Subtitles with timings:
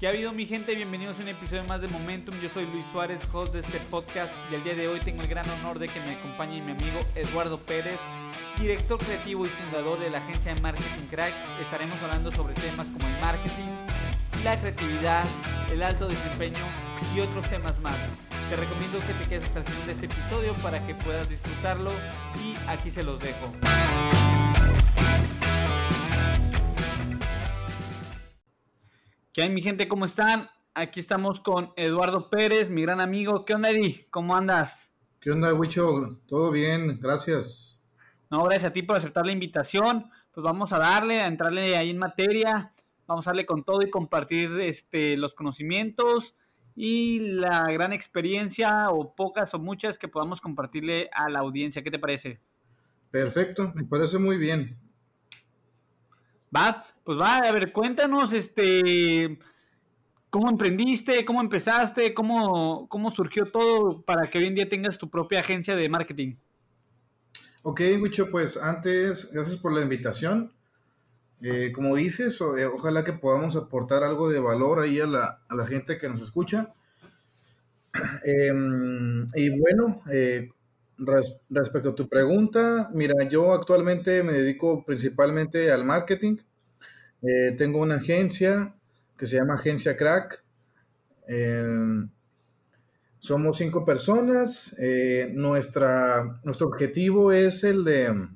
[0.00, 0.74] ¿Qué ha habido mi gente?
[0.74, 2.34] Bienvenidos a un episodio más de Momentum.
[2.40, 5.28] Yo soy Luis Suárez, host de este podcast y el día de hoy tengo el
[5.28, 8.00] gran honor de que me acompañe mi amigo Eduardo Pérez,
[8.58, 11.34] director creativo y fundador de la agencia de marketing Crack.
[11.60, 13.68] Estaremos hablando sobre temas como el marketing,
[14.42, 15.26] la creatividad,
[15.70, 16.64] el alto desempeño
[17.14, 17.98] y otros temas más.
[18.48, 21.92] Te recomiendo que te quedes hasta el final de este episodio para que puedas disfrutarlo
[22.42, 23.52] y aquí se los dejo.
[29.32, 29.86] ¿Qué hay mi gente?
[29.86, 30.48] ¿Cómo están?
[30.74, 33.44] Aquí estamos con Eduardo Pérez, mi gran amigo.
[33.44, 34.08] ¿Qué onda, Eddie?
[34.10, 34.92] ¿Cómo andas?
[35.20, 36.20] ¿Qué onda, Wicho?
[36.26, 37.80] Todo bien, gracias.
[38.28, 40.10] No, gracias a ti por aceptar la invitación.
[40.32, 42.72] Pues vamos a darle, a entrarle ahí en materia.
[43.06, 46.34] Vamos a darle con todo y compartir este, los conocimientos
[46.74, 51.84] y la gran experiencia o pocas o muchas que podamos compartirle a la audiencia.
[51.84, 52.40] ¿Qué te parece?
[53.12, 54.76] Perfecto, me parece muy bien.
[56.54, 59.38] Va, pues va, a ver, cuéntanos, este,
[60.30, 65.08] cómo emprendiste, cómo empezaste, cómo, cómo surgió todo para que hoy en día tengas tu
[65.08, 66.34] propia agencia de marketing.
[67.62, 70.52] Ok, Wicho, pues antes, gracias por la invitación.
[71.42, 75.54] Eh, como dices, eh, ojalá que podamos aportar algo de valor ahí a la, a
[75.54, 76.74] la gente que nos escucha.
[78.24, 80.48] Em, y bueno, eh,
[81.48, 86.36] respecto a tu pregunta, mira, yo actualmente me dedico principalmente al marketing.
[87.22, 88.74] Eh, tengo una agencia
[89.16, 90.42] que se llama Agencia Crack.
[91.28, 92.06] Eh,
[93.18, 94.74] somos cinco personas.
[94.78, 98.28] Eh, nuestra, nuestro objetivo es el de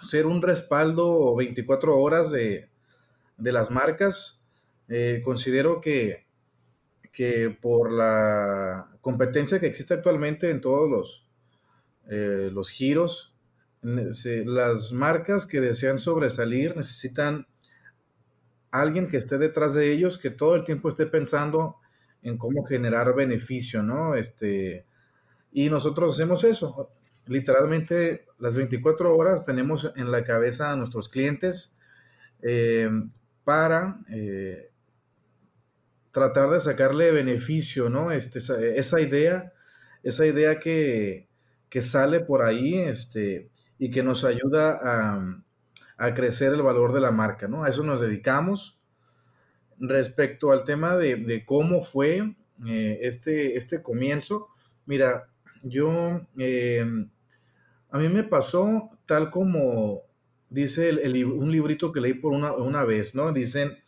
[0.00, 2.68] ser un respaldo 24 horas de,
[3.36, 4.40] de las marcas.
[5.24, 6.26] considero que,
[7.12, 11.26] que por la competencia que existe actualmente en todos los,
[12.52, 13.34] los giros.
[13.82, 17.46] las marcas que desean sobresalir necesitan
[18.72, 21.76] alguien que esté detrás de ellos, que todo el tiempo esté pensando
[22.22, 24.14] en cómo generar beneficio, ¿no?
[24.14, 24.86] Este,
[25.52, 26.90] y nosotros hacemos eso.
[27.26, 31.76] Literalmente las 24 horas tenemos en la cabeza a nuestros clientes
[32.40, 32.90] eh,
[33.44, 34.70] para eh,
[36.10, 38.10] tratar de sacarle beneficio, ¿no?
[38.10, 38.38] Este,
[38.78, 39.52] esa idea,
[40.02, 41.28] esa idea que,
[41.68, 45.41] que sale por ahí este, y que nos ayuda a,
[46.14, 47.64] crecer el valor de la marca, ¿no?
[47.64, 48.78] A eso nos dedicamos.
[49.78, 52.34] Respecto al tema de, cómo fue
[52.66, 54.48] eh, este, este comienzo,
[54.86, 55.28] mira,
[55.62, 56.84] yo, eh,
[57.90, 60.02] a mí me pasó tal como
[60.50, 60.90] dice
[61.24, 63.32] un librito que leí por una, una vez, ¿no?
[63.32, 63.78] Dicen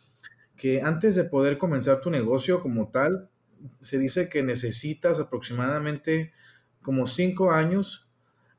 [0.57, 3.29] que antes de poder comenzar tu negocio como tal,
[3.81, 6.33] se dice que necesitas aproximadamente
[6.81, 8.07] como cinco años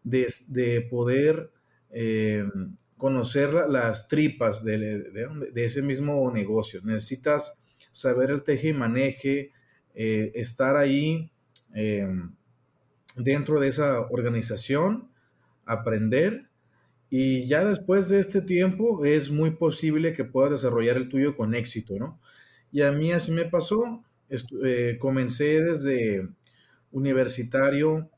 [0.02, 1.50] de, poder
[1.90, 2.44] eh,
[2.96, 5.04] conocer las tripas de,
[5.54, 6.80] ese mismo negocio.
[6.84, 9.52] Necesitas saber el teje y maneje,
[9.94, 11.30] eh, estar ahí
[11.74, 12.08] eh,
[13.16, 15.10] dentro de esa organización,
[15.64, 16.48] aprender
[17.08, 21.54] y ya después de este tiempo es muy posible que puedas desarrollar el tuyo con
[21.54, 22.20] éxito, ¿no?
[22.72, 24.02] Y a mí así me pasó.
[24.98, 26.28] comencé desde
[26.90, 28.10] universitario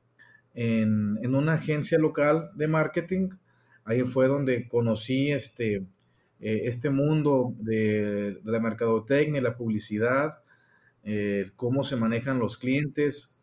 [0.54, 3.28] en, una agencia local de marketing.
[3.88, 5.76] Ahí fue donde conocí este,
[6.40, 10.38] eh, este mundo de, la mercadotecnia, la publicidad,
[11.04, 13.36] eh, cómo se manejan los clientes.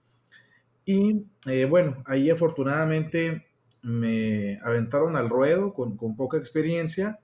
[0.86, 3.48] Y eh, bueno, ahí afortunadamente
[3.82, 7.20] me aventaron al ruedo con, poca experiencia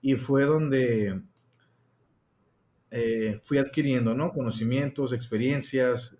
[0.00, 1.20] y fue donde
[3.42, 4.32] fui adquiriendo ¿no?
[4.32, 6.16] conocimientos, experiencias,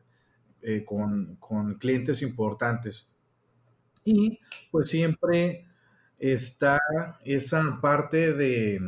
[0.60, 1.38] eh, con,
[1.78, 3.06] clientes importantes.
[4.04, 5.67] Y pues siempre
[6.18, 6.80] está
[7.24, 8.80] esa parte de,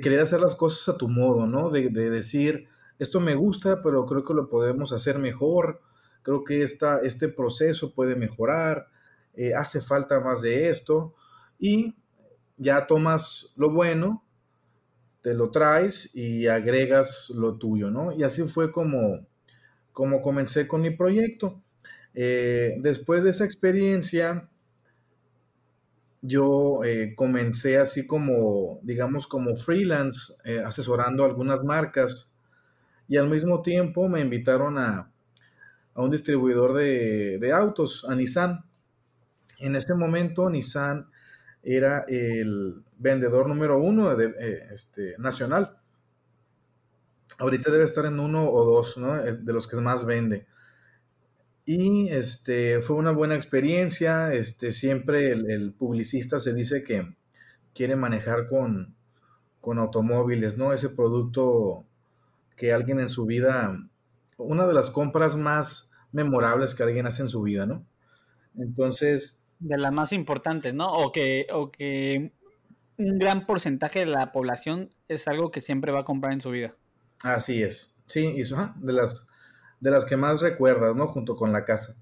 [0.00, 1.70] querer hacer las cosas a tu modo, ¿no?
[1.70, 2.68] De, decir,
[2.98, 5.80] esto me gusta, pero creo que lo podemos hacer mejor,
[6.22, 8.88] creo que esta, este proceso puede mejorar,
[9.34, 11.14] eh, hace falta más de esto,
[11.58, 11.96] y
[12.56, 14.24] ya tomas lo bueno,
[15.22, 18.12] te lo traes y agregas lo tuyo, ¿no?
[18.12, 19.26] Y así fue como,
[19.92, 21.62] como comencé con mi proyecto.
[22.14, 24.49] Eh, después de esa experiencia,
[26.22, 32.32] yo eh, comencé así como, digamos, como freelance, eh, asesorando algunas marcas
[33.08, 35.10] y al mismo tiempo me invitaron a,
[35.94, 38.64] un distribuidor de, autos, a Nissan.
[39.58, 41.10] En ese momento Nissan
[41.62, 44.32] era el vendedor número uno de,
[44.70, 45.80] este, nacional
[47.40, 49.14] ahorita debe estar en uno o dos, ¿no?
[49.16, 50.46] De los que más vende.
[51.72, 54.34] Y este, fue una buena experiencia.
[54.34, 57.14] Este, siempre el, publicista se dice que
[57.72, 58.96] quiere manejar con,
[59.60, 60.72] con, automóviles, ¿no?
[60.72, 61.84] Ese producto
[62.56, 63.78] que alguien en su vida,
[64.36, 67.86] una de las compras más memorables que alguien hace en su vida, ¿no?
[68.58, 69.44] Entonces...
[69.60, 70.92] De las más importantes, ¿no?
[70.92, 72.32] O que, o que
[72.98, 76.50] un gran porcentaje de la población es algo que siempre va a comprar en su
[76.50, 76.74] vida.
[77.22, 79.30] Así es, sí, y de las,
[79.80, 81.08] de las que más recuerdas, ¿no?
[81.08, 81.96] Junto con la casa.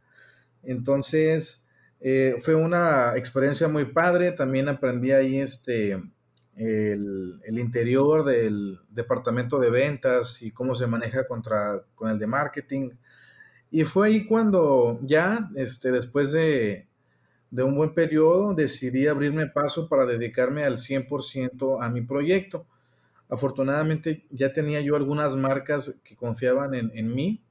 [0.63, 1.69] Entonces,
[2.01, 5.93] eh, fue una experiencia muy padre, también aprendí ahí este,
[6.57, 12.91] el, interior del departamento de ventas y cómo se maneja contra, con el de marketing.
[13.71, 16.89] Y fue ahí cuando ya, este, después de,
[17.51, 22.67] de un buen periodo, decidí abrirme paso para dedicarme al 100% a mi proyecto.
[23.29, 27.43] Afortunadamente ya tenía yo algunas marcas que confiaban en, mí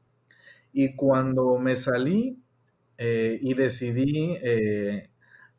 [0.74, 2.42] y cuando me salí
[2.98, 5.10] eh, y decidí eh,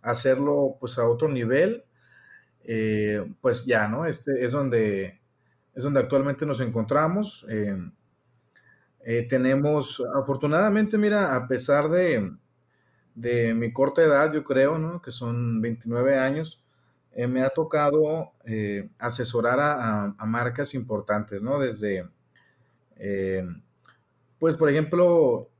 [0.02, 1.84] hacerlo pues a otro nivel,
[2.64, 4.04] eh, pues ya, ¿no?
[4.06, 5.20] Este es donde,
[5.74, 7.46] es donde actualmente nos encontramos.
[9.28, 12.30] tenemos, afortunadamente, mira, a pesar de,
[13.14, 15.00] de mi corta edad, yo creo, ¿no?
[15.00, 16.64] Que son 29 años,
[17.28, 18.32] me ha tocado
[18.98, 21.58] asesorar a, marcas importantes, ¿no?
[21.58, 22.04] Desde,
[22.98, 23.44] eh,
[24.38, 25.50] pues, por ejemplo,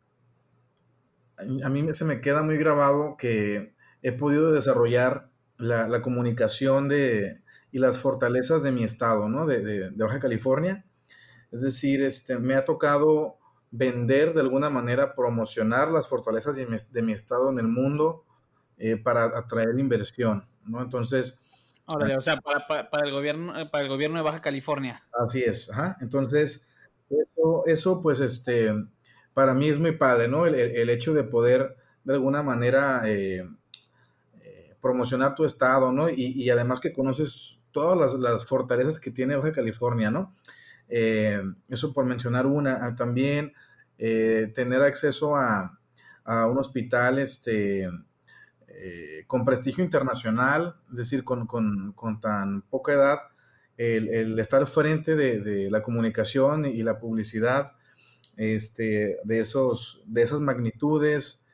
[1.36, 7.42] a mí se me queda muy grabado que he podido desarrollar la, comunicación de,
[7.72, 9.46] y las fortalezas de mi estado, ¿no?
[9.46, 10.84] De, de, de Baja California.
[11.50, 13.38] Es decir, este, me ha tocado
[13.70, 18.24] vender de alguna manera, promocionar las fortalezas de mi, estado en el mundo
[18.78, 20.82] eh, para atraer inversión, ¿no?
[20.82, 21.44] Entonces...
[21.86, 25.06] o sea, para, el gobierno, para el gobierno de Baja California.
[25.12, 25.96] Así es, ajá.
[26.00, 26.70] Entonces,
[27.10, 28.72] eso, eso pues, este,
[29.38, 30.46] para mí es muy padre, ¿no?
[30.46, 33.48] El, hecho de poder, de alguna manera, eh,
[34.42, 36.08] eh, promocionar tu estado, ¿no?
[36.10, 40.34] Y, además que conoces todas las, las, fortalezas que tiene Baja California, ¿no?
[40.88, 42.84] Eh, eso por mencionar una.
[42.84, 43.52] Ah, también
[43.96, 45.78] tener acceso a,
[46.24, 47.88] un hospital este,
[49.28, 51.46] con prestigio internacional, es decir, con,
[52.20, 53.18] tan poca edad,
[53.78, 57.76] el, estar frente de, la comunicación y la publicidad
[58.36, 61.46] este, de, esos, de esas magnitudes,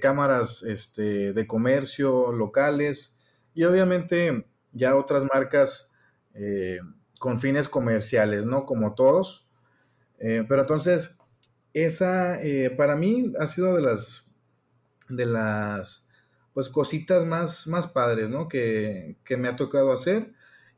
[0.00, 3.18] cámaras este, de comercio locales
[3.54, 5.92] y obviamente ya otras marcas
[7.22, 8.66] con fines comerciales, ¿no?
[8.66, 9.46] Como todos.
[10.18, 11.18] Eh, pero entonces,
[11.72, 14.28] esa eh, para mí ha sido de las,
[15.08, 16.08] de las,
[16.52, 18.48] pues cositas más, más padres, ¿no?
[18.48, 20.32] Que, me ha tocado hacer.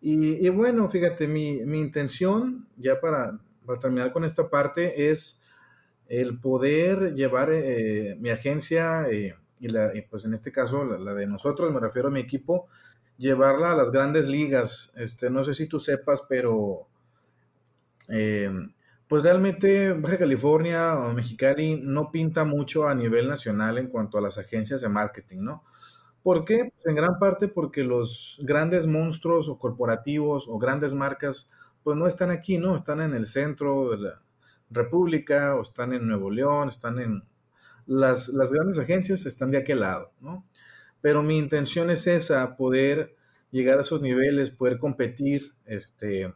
[0.06, 3.40] Y, bueno, fíjate, mi, intención, ya para,
[3.80, 5.42] terminar con esta parte, es
[6.08, 9.32] el poder llevar eh, mi agencia y,
[9.66, 12.68] la, pues en este caso la, la, de nosotros, me refiero a mi equipo,
[13.16, 14.92] llevarla a las grandes ligas.
[14.98, 16.86] Este, no sé si tú sepas, pero
[18.10, 18.50] eh,
[19.08, 24.20] pues realmente Baja California o Mexicali no pinta mucho a nivel nacional en cuanto a
[24.20, 25.64] las agencias de marketing, ¿no?
[26.24, 26.72] ¿Por qué?
[26.74, 31.48] Pues en gran parte porque los grandes monstruos o corporativos o grandes marcas,
[31.84, 32.74] pues no están aquí, ¿no?
[32.74, 34.22] Están en el centro de la
[34.70, 37.22] República o están en Nuevo León, están en...
[37.86, 40.44] Las, las grandes agencias están de aquel lado, ¿no?
[41.04, 43.14] pero mi intención es esa, poder
[43.50, 46.32] llegar a esos niveles, poder competir, este,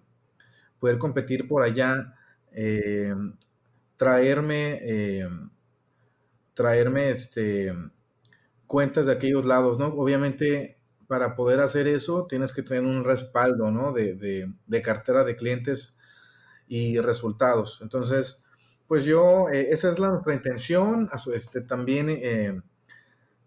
[0.79, 2.14] poder competir por allá,
[2.52, 3.15] eh,
[3.96, 5.27] traerme, eh,
[6.53, 7.72] traerme este,
[8.69, 9.87] cuentas de aquellos lados, ¿no?
[9.87, 13.93] Obviamente, para poder hacer eso, tienes que tener un respaldo, ¿no?
[13.93, 15.98] De, cartera de clientes
[16.69, 17.81] y resultados.
[17.82, 18.44] Entonces,
[18.87, 22.08] pues yo, eh, esa es nuestra intención, este, también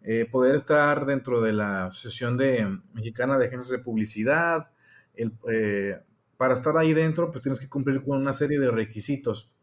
[0.03, 4.71] eh, poder estar dentro de la Asociación de, Mexicana de Agencias de Publicidad.
[5.15, 5.99] Eh,
[6.37, 9.53] para estar ahí dentro, pues tienes que cumplir con una serie de requisitos.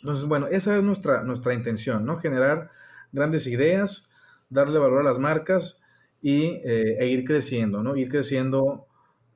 [0.00, 2.18] Entonces, bueno, esa es nuestra, nuestra intención, ¿no?
[2.18, 2.70] Generar
[3.12, 4.10] grandes ideas,
[4.52, 5.80] darle valor a las marcas
[6.20, 7.96] y, eh, e ir creciendo, ¿no?
[7.96, 8.86] Ir creciendo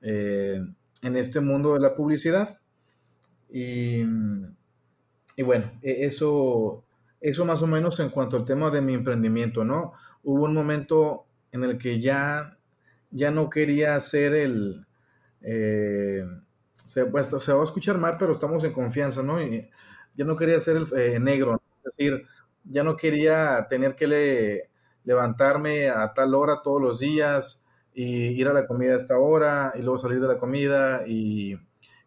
[0.02, 2.60] en este mundo de la publicidad.
[3.50, 4.02] Y,
[5.36, 6.86] y bueno, e, eso
[7.20, 9.92] eso más o menos en cuanto al tema de mi emprendimiento, ¿no?
[10.22, 12.58] Hubo un momento en el que ya,
[13.10, 14.86] ya no quería hacer el...
[15.40, 16.24] Eh,
[17.10, 19.38] pues, se, va a escuchar mal, pero estamos en confianza, ¿no?
[19.40, 22.24] Ya no quería ser el eh, negro, es decir,
[22.64, 24.70] ya no quería tener que
[25.06, 29.72] levantarme a tal hora todos los días y ir a la comida a esta hora
[29.74, 31.58] y luego salir de la comida y,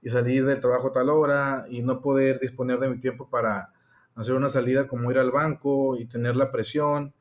[0.06, 3.74] salir del trabajo a tal hora y no poder disponer de mi tiempo para
[4.16, 7.14] hacer una salida como ir al banco y tener la presión.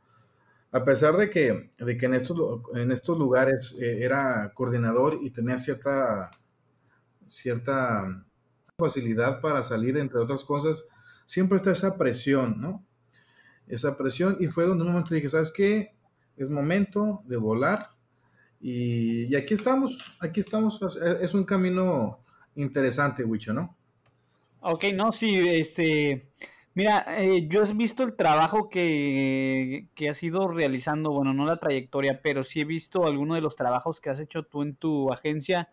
[0.70, 2.38] A pesar de que, de que en, estos,
[2.75, 6.30] en estos lugares eh, era coordinador y tenía cierta,
[7.26, 8.25] cierta
[8.76, 10.87] facilidad para salir, entre otras cosas,
[11.25, 12.85] siempre está esa presión, ¿no?
[13.68, 15.94] Esa presión y fue donde un momento dije, ¿sabes qué?
[16.37, 17.90] Es momento de volar
[18.60, 20.80] y, aquí estamos, aquí estamos,
[21.20, 22.20] es un camino
[22.56, 23.76] interesante, Wicho, ¿no?
[24.60, 26.30] Ok, no, sí, este,
[26.75, 31.58] mira, eh, yo he visto el trabajo que, que has ido realizando, bueno, no la
[31.58, 35.12] trayectoria, pero sí he visto algunos de los trabajos que has hecho tú en tu
[35.12, 35.68] agencia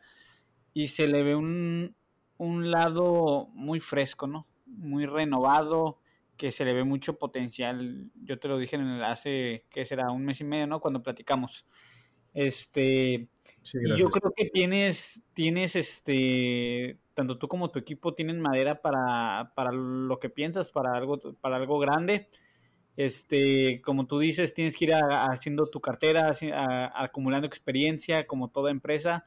[0.76, 1.96] y se le ve un,
[2.38, 4.46] un lado muy fresco, ¿no?
[4.68, 5.98] Muy renovado,
[6.38, 8.10] que se le ve mucho potencial.
[8.16, 10.12] Yo te lo dije en el, hace, ¿qué será?
[10.12, 10.80] Un mes y medio, ¿no?
[10.80, 11.66] Cuando platicamos.
[12.34, 13.30] Este,
[13.74, 19.54] y yo creo que tienes, tienes, este, tanto tú como tu equipo tienen madera para,
[19.56, 22.30] para lo que piensas, para algo, para algo grande.
[22.98, 26.34] Este, como tú dices, tienes que ir haciendo tu cartera,
[26.94, 29.26] acumulando experiencia, como toda empresa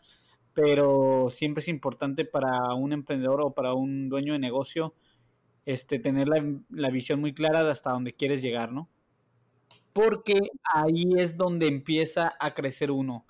[0.60, 4.92] pero siempre es importante para un emprendedor o para un dueño de negocio
[5.68, 8.88] este, tener la, visión muy clara de hasta dónde quieres llegar, ¿no?
[9.92, 13.26] Porque ahí es donde empieza a crecer uno.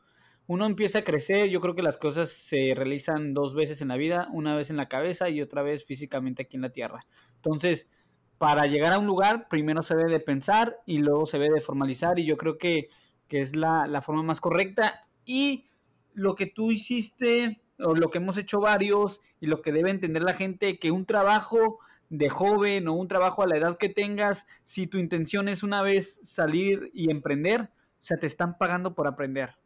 [0.47, 3.97] Uno empieza a crecer, yo creo que las cosas se realizan dos veces en la
[3.97, 7.01] vida, una vez en la cabeza y otra vez físicamente aquí en la tierra.
[7.35, 7.91] Entonces,
[8.39, 11.61] para llegar a un lugar, primero se debe de pensar y luego se debe de
[11.61, 12.89] formalizar y yo creo que,
[13.27, 15.09] que es la, la forma más correcta.
[15.25, 15.71] Y
[16.15, 20.23] lo que tú hiciste, o lo que hemos hecho varios, y lo que debe entender
[20.23, 21.81] la gente, que un trabajo
[22.11, 25.83] de joven o un trabajo a la edad que tengas, si tu intención es una
[25.83, 27.69] vez salir y emprender, o
[28.01, 29.57] sea, te están pagando por aprender.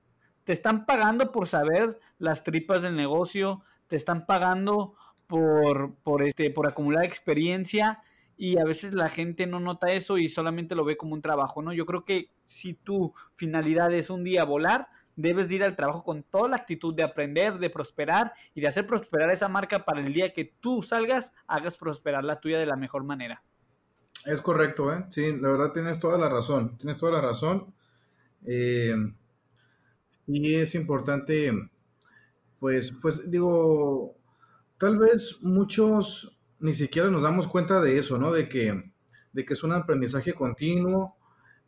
[0.45, 4.95] Te están pagando por saber las tripas del negocio, te están pagando
[5.27, 8.03] por, por, este, por acumular experiencia
[8.37, 11.63] y a veces la gente no nota eso y solamente lo ve como un trabajo,
[11.63, 11.73] ¿no?
[11.73, 16.23] Yo creo que si tu finalidad es un día volar, debes ir al trabajo con
[16.23, 20.13] toda la actitud de aprender, de prosperar y de hacer prosperar esa marca para el
[20.13, 23.43] día que tú salgas, hagas prosperar la tuya de la mejor manera.
[24.25, 25.05] Es correcto, ¿eh?
[25.09, 27.75] Sí, la verdad tienes toda la razón, tienes toda la razón.
[28.45, 28.95] Eh,
[30.27, 31.53] y es importante,
[32.61, 34.17] pues, pues digo,
[34.79, 38.33] tal vez muchos ni siquiera nos damos cuenta de eso, ¿no?
[38.33, 38.93] De que,
[39.33, 41.17] de que es un aprendizaje continuo,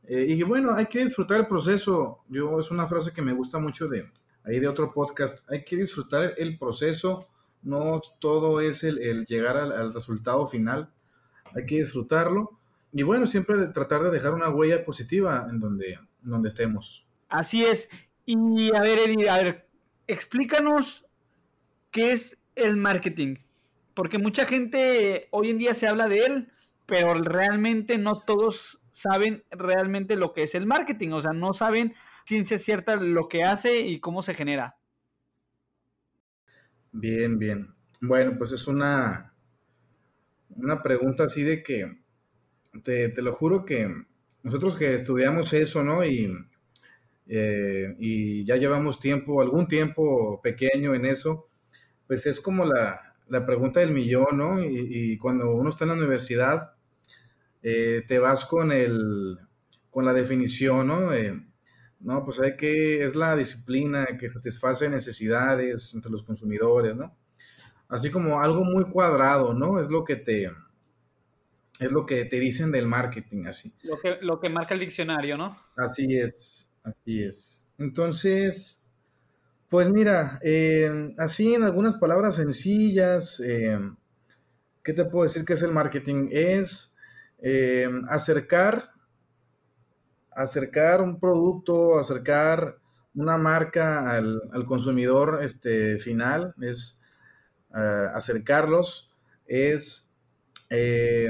[0.06, 2.24] eh, y bueno, hay que disfrutar el proceso.
[2.28, 4.10] Yo es una frase que me gusta mucho de
[4.44, 5.48] ahí de otro podcast.
[5.50, 7.28] Hay que disfrutar el proceso.
[7.62, 10.92] No todo es el, llegar al, resultado final.
[11.54, 12.58] Hay que disfrutarlo.
[12.92, 17.06] Y bueno, siempre tratar de dejar una huella positiva en donde, donde estemos.
[17.28, 17.88] Así es.
[18.26, 19.68] Y a ver, Eddie, a ver,
[20.06, 21.06] explícanos
[21.90, 23.36] qué es el marketing.
[23.94, 26.52] Porque mucha gente hoy en día se habla de él,
[26.86, 31.94] pero realmente no todos saben realmente lo que es el marketing, o sea, no saben
[32.24, 34.76] ciencia cierta lo que hace y cómo se genera.
[36.92, 37.74] Bien, bien.
[38.00, 39.34] Bueno, pues es una,
[40.50, 41.98] una pregunta así de que,
[42.84, 43.92] te, lo juro que
[44.44, 46.04] nosotros que estudiamos eso, ¿no?
[46.04, 46.32] Y,
[47.26, 51.48] eh, y ya llevamos tiempo, algún tiempo pequeño en eso,
[52.06, 54.64] pues es como la, pregunta del millón, ¿no?
[54.64, 56.73] Y, cuando uno está en la universidad,
[57.66, 59.38] eh, te vas con, el,
[59.88, 61.10] con la definición, ¿no?
[62.00, 67.16] no, pues hay que, es la disciplina que satisface necesidades entre los consumidores, ¿no?
[67.88, 69.80] Así como algo muy cuadrado, ¿no?
[69.80, 70.52] Es lo que te,
[71.80, 73.74] es lo que te dicen del marketing, así.
[73.82, 75.58] Lo que, lo que marca el diccionario, ¿no?
[75.74, 77.66] Así es, así es.
[77.78, 78.84] Entonces,
[79.70, 83.78] pues mira, eh, así en algunas palabras sencillas, eh,
[84.82, 86.28] ¿qué te puedo decir que es el marketing?
[86.30, 86.93] Es
[87.46, 88.90] eh, acercar,
[90.30, 92.78] acercar un producto, acercar
[93.14, 96.98] una marca al, consumidor este, final, es
[97.76, 99.12] eh, acercarlos,
[99.46, 100.10] es
[100.70, 101.28] eh,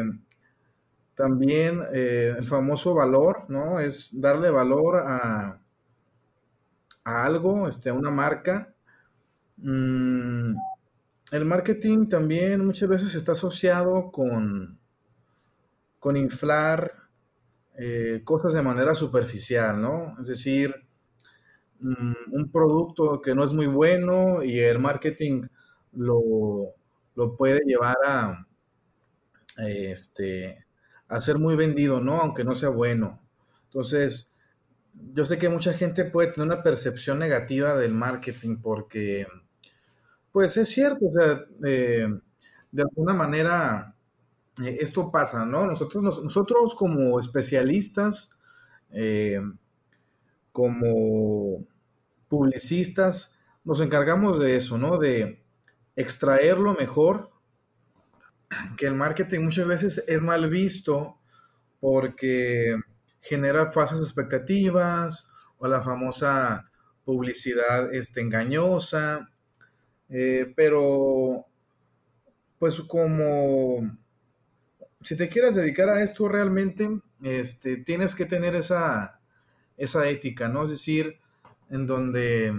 [1.16, 3.80] también el famoso valor, ¿no?
[3.80, 5.58] Es darle valor a,
[7.02, 8.72] a algo, este, a una marca.
[9.56, 10.54] Mm,
[11.32, 14.78] el marketing también muchas veces está asociado con,
[16.04, 16.92] con inflar
[17.78, 20.14] eh, cosas de manera superficial, ¿no?
[20.20, 20.74] Es decir,
[21.80, 25.46] mm, un producto que no es muy bueno y el marketing
[25.92, 26.74] lo,
[27.38, 28.46] puede llevar a,
[29.56, 30.66] este,
[31.08, 32.20] a ser muy vendido, ¿no?
[32.20, 33.22] Aunque no sea bueno.
[33.68, 34.36] Entonces,
[35.14, 39.26] yo sé que mucha gente puede tener una percepción negativa del marketing porque,
[40.32, 42.08] pues es cierto, o sea, eh,
[42.72, 43.94] de alguna manera
[44.62, 45.66] esto pasa, ¿no?
[45.66, 48.38] Nosotros, nosotros como especialistas,
[48.90, 49.40] eh,
[50.52, 51.66] como
[52.28, 54.98] publicistas, nos encargamos de eso, ¿no?
[54.98, 55.42] De
[55.96, 57.30] extraer lo mejor
[58.76, 61.18] que el marketing muchas veces es mal visto
[61.80, 62.76] porque
[63.20, 66.70] genera falsas expectativas o la famosa
[67.04, 69.30] publicidad este, engañosa,
[70.08, 71.46] eh, pero
[72.58, 73.98] pues como
[75.04, 76.88] si te quieres dedicar a esto realmente,
[77.22, 79.20] este, tienes que tener esa,
[79.76, 80.64] esa ética, ¿no?
[80.64, 81.18] Es decir,
[81.68, 82.54] en donde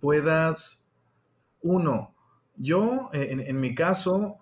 [0.00, 0.88] puedas,
[1.60, 2.14] uno,
[2.56, 4.38] yo en, mi caso,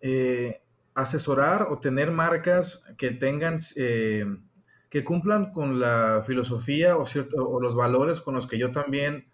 [0.00, 0.62] eh,
[0.94, 4.24] asesorar o tener marcas que tengan, eh,
[4.88, 9.28] que cumplan con la filosofía o, cierto, o los valores con los que yo también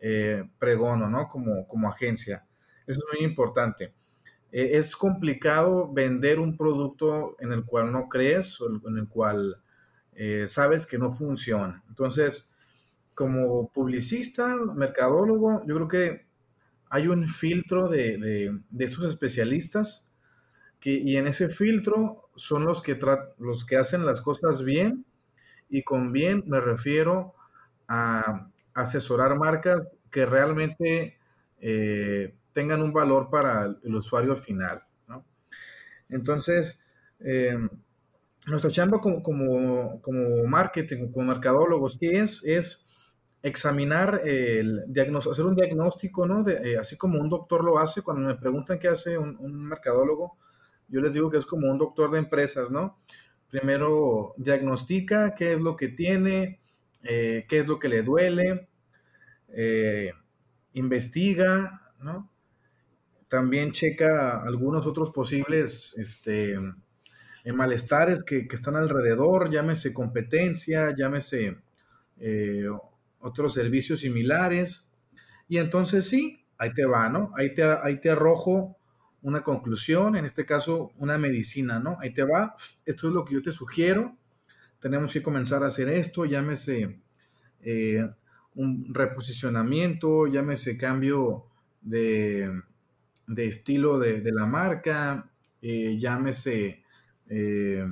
[0.00, 1.28] eh, pregono, ¿no?
[1.28, 2.46] Como, como agencia.
[2.86, 3.92] Eso es muy importante.
[4.56, 9.60] Es complicado vender un producto en el cual no crees o en el cual
[10.46, 11.82] sabes que no funciona.
[11.88, 12.52] Entonces,
[13.14, 16.26] como publicista, mercadólogo, yo creo que
[16.90, 20.12] hay un filtro de, estos especialistas
[20.80, 22.98] que, y en ese filtro son los que,
[23.38, 25.04] los que hacen las cosas bien
[25.68, 27.34] y con bien me refiero
[27.88, 31.18] a asesorar marcas que realmente
[31.60, 34.82] eh, tengan un valor para el, usuario final.
[36.08, 36.84] Entonces,
[37.20, 37.58] eh,
[38.46, 42.42] nuestra chamba como, como, como marketing, como mercadólogos, ¿qué es?
[42.44, 42.84] Es
[43.44, 44.84] examinar el
[45.30, 46.48] hacer un diagnóstico, ¿no?
[46.48, 50.38] Eh, así como un doctor lo hace, cuando me preguntan qué hace un, mercadólogo,
[50.88, 52.98] yo les digo que es como un doctor de empresas, ¿no?
[53.50, 56.60] Primero diagnostica qué es lo que tiene,
[57.02, 58.68] eh, qué es lo que le duele,
[59.48, 60.12] eh,
[60.72, 62.30] investiga, ¿no?
[63.28, 66.58] También checa algunos otros posibles este,
[67.52, 71.58] malestares que, que, están alrededor, llámese competencia, llámese
[73.18, 74.90] otros servicios similares.
[75.48, 77.32] Y entonces sí, ahí te va, ¿no?
[77.36, 78.76] Ahí te, ahí te arrojo
[79.22, 81.96] una conclusión, en este caso una medicina, ¿no?
[82.00, 84.16] Ahí te va, esto es lo que yo te sugiero,
[84.78, 87.00] tenemos que comenzar a hacer esto, llámese
[87.62, 88.06] eh,
[88.54, 91.46] un reposicionamiento, llámese cambio
[91.80, 92.62] de,
[93.36, 95.30] estilo de, la marca,
[95.62, 96.82] eh, llámese,
[97.28, 97.86] eh,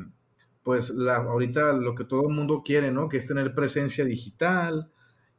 [0.62, 3.08] pues la, ahorita lo que todo el mundo quiere, ¿no?
[3.08, 4.90] Que es tener presencia digital,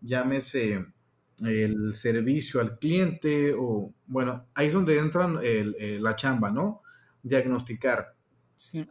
[0.02, 0.86] llámese
[1.42, 6.82] el servicio al cliente o, bueno, ahí es donde entra la chamba, ¿no?
[7.22, 8.16] Diagnosticar.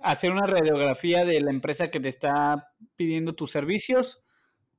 [0.03, 4.23] hacer una radiografía de la empresa que te está pidiendo tus servicios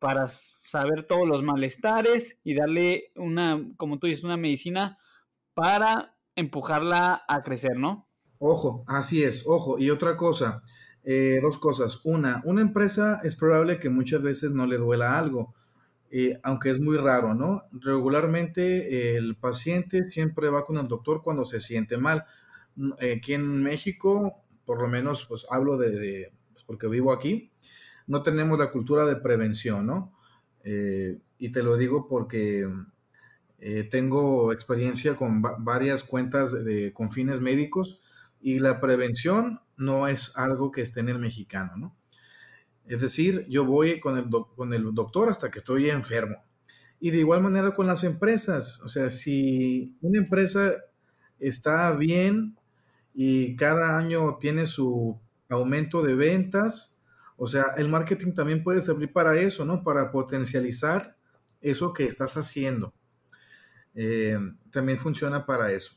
[0.04, 4.98] para saber todos los malestares y darle una, como tú dices, una medicina
[5.54, 8.08] para empujarla a crecer, ¿no?
[8.40, 9.80] Ojo, así es, ojo.
[9.80, 10.64] Y otra cosa,
[11.04, 12.02] eh, dos cosas.
[12.04, 15.54] Una, una empresa es probable que muchas veces no le duela algo
[16.16, 17.64] eh, aunque es muy raro, ¿no?
[17.72, 22.26] Regularmente el paciente siempre va con el doctor cuando se siente mal.
[22.76, 27.52] Mm, aquí en México, por lo menos, pues hablo de, pues, porque vivo aquí,
[28.06, 30.14] no tenemos la cultura de prevención, ¿no?
[30.64, 32.70] Eh, y te lo digo porque
[33.66, 38.02] eh, tengo experiencia con varias cuentas de, con fines médicos
[38.42, 41.96] y la prevención no es algo que esté en el mexicano, ¿no?
[42.86, 44.26] Es decir, yo voy con el,
[44.58, 46.44] con el doctor hasta que estoy enfermo.
[47.00, 48.82] Y de igual manera con las empresas.
[48.82, 50.74] O sea, si una empresa
[51.40, 52.58] está bien
[53.14, 57.00] y cada año tiene su aumento de ventas,
[57.38, 59.86] o sea, el marketing también puede servir para eso, ¿no?
[59.86, 61.16] Para potencializar
[61.62, 62.94] eso que estás haciendo.
[63.96, 64.38] Eh,
[64.72, 65.96] también funciona para eso.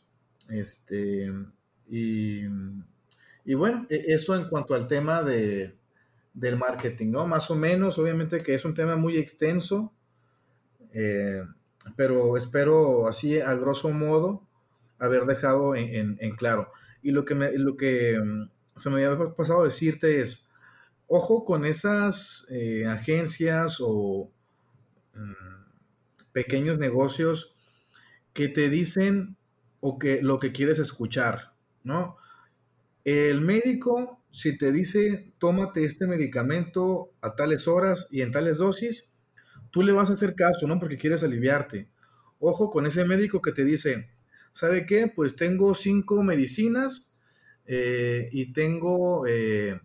[0.48, 1.32] Este,
[1.88, 2.42] y,
[3.44, 5.76] y bueno, e-, eso en cuanto al tema de,
[6.36, 7.26] del marketing, ¿no?
[7.26, 9.92] Más o menos, obviamente que es un tema muy extenso,
[10.92, 11.42] eh,
[11.96, 14.46] pero espero así a grosso modo
[14.98, 16.70] haber dejado en, claro.
[17.02, 20.48] Y lo que, lo que mm, se me había pasado decirte es,
[21.06, 24.30] ojo con esas eh, agencias o
[25.14, 27.55] mm, pequeños negocios
[28.36, 29.36] que te dicen
[29.80, 32.18] o que lo que quieres escuchar, ¿no?
[33.04, 39.10] El médico si te dice, tómate este medicamento a tales horas y en tales dosis,
[39.70, 40.78] tú le vas a hacer caso, ¿no?
[40.78, 41.88] Porque quieres aliviarte.
[42.38, 44.10] Ojo con ese médico que te dice,
[44.52, 45.08] ¿sabe qué?
[45.08, 47.10] Pues tengo cinco medicinas
[47.64, 49.80] eh, y tengo eh,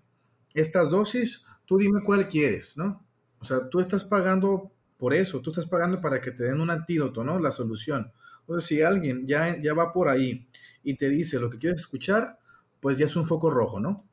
[0.54, 3.08] estas dosis, tú dime cuál quieres, ¿no?
[3.40, 6.70] O sea, tú estás pagando por eso, tú estás pagando para que te den un
[6.70, 7.40] antídoto, ¿no?
[7.40, 8.12] La solución.
[8.52, 10.46] Entonces, si alguien ya, ya va por ahí
[10.84, 12.38] y te dice lo que quieres escuchar,
[12.82, 14.06] pues ya es un foco rojo, ¿no?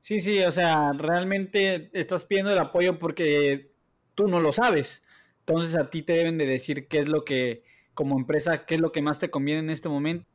[0.00, 3.72] Sí, sí, o sea, realmente estás pidiendo el apoyo porque
[4.14, 5.02] tú no lo sabes.
[5.46, 8.82] Entonces a ti te deben de decir qué es lo que, como empresa, qué es
[8.82, 10.26] lo que más te conviene en este momento.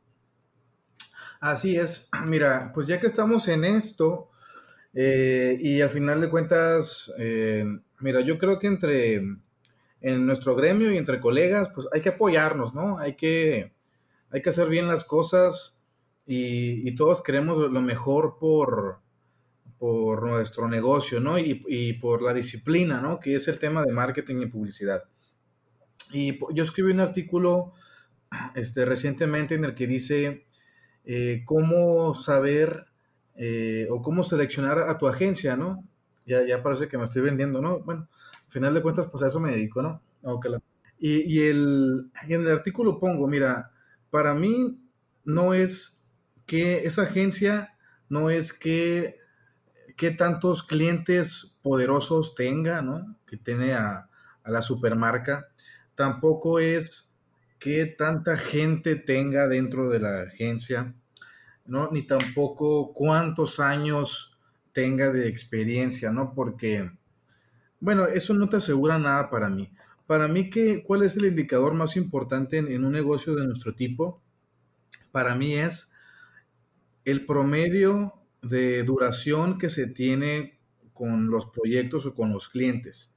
[1.38, 2.10] Así es.
[2.26, 4.28] Mira, pues ya que estamos en esto,
[4.92, 7.64] eh, y al final de cuentas, eh,
[8.00, 9.22] mira, yo creo que entre
[10.00, 12.98] en nuestro gremio y entre colegas, pues hay que apoyarnos, ¿no?
[12.98, 13.72] Hay que,
[14.30, 15.84] hay que hacer bien las cosas
[16.26, 19.00] y, todos queremos lo mejor por,
[19.78, 21.38] por nuestro negocio, ¿no?
[21.38, 23.18] Y, y, por la disciplina, ¿no?
[23.20, 25.04] Que es el tema de marketing y publicidad.
[26.12, 27.72] Y yo escribí un artículo
[28.54, 30.46] este, recientemente en el que dice
[31.04, 32.86] eh, cómo saber
[33.36, 35.84] eh, o cómo seleccionar a tu agencia, ¿no?
[36.26, 37.80] Ya, ya parece que me estoy vendiendo, ¿no?
[37.80, 38.08] Bueno,
[38.50, 40.02] al final de cuentas, pues a eso me dedico, ¿no?
[40.98, 43.70] y, y, el, en el artículo pongo, mira,
[44.10, 44.78] para mí
[45.24, 46.02] no es
[46.46, 47.76] que esa agencia,
[48.08, 49.18] no es que,
[49.96, 53.16] que tantos clientes poderosos tenga, ¿no?
[53.26, 54.08] Que tiene a,
[54.42, 55.48] a la supermarca.
[55.94, 57.16] Tampoco es
[57.58, 60.94] que tanta gente tenga dentro de la agencia
[61.70, 61.88] ¿no?
[61.92, 64.36] Ni tampoco cuántos años
[64.72, 66.34] tenga de experiencia, ¿no?
[66.34, 66.90] Porque,
[67.80, 69.72] bueno, eso no te asegura nada para mí.
[70.06, 74.22] Para mí, ¿qué, ¿cuál es el indicador más importante en, un negocio de nuestro tipo?
[75.12, 75.92] Para mí es
[77.04, 80.58] el promedio de duración que se tiene
[80.92, 83.16] con los proyectos o con los clientes.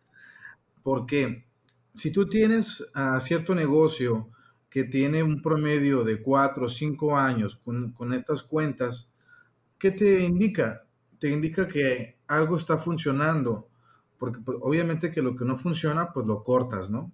[0.84, 1.46] Porque
[1.94, 4.30] si tú tienes a cierto negocio
[4.70, 9.14] que tiene un promedio de 4 o 5 años con, estas cuentas,
[9.78, 10.86] ¿qué te indica?
[11.20, 13.70] Te indica que algo está funcionando,
[14.24, 17.12] porque pues, obviamente que lo que no funciona, pues lo cortas, ¿no?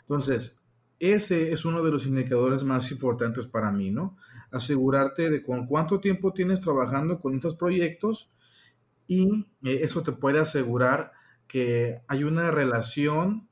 [0.00, 0.60] Entonces,
[0.98, 4.16] ese es uno de los indicadores más importantes para mí, ¿no?
[4.50, 8.32] Asegurarte de con cuánto tiempo tienes trabajando con estos proyectos
[9.06, 11.12] y eh, eso te puede asegurar
[11.46, 13.46] que hay una relación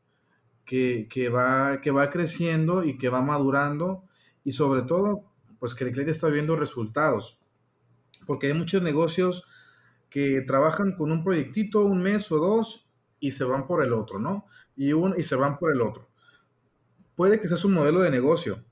[0.65, 4.03] que, va, que va creciendo y que va madurando
[4.43, 7.39] y sobre todo, pues que el cliente está viendo resultados.
[8.27, 9.47] Porque hay muchos negocios
[10.11, 14.19] que trabajan con un proyectito un mes o dos y se van por el otro,
[14.19, 14.47] ¿no?
[14.77, 16.11] Y, un, y se van por el otro.
[17.15, 18.65] Puede que sea su modelo de negocio.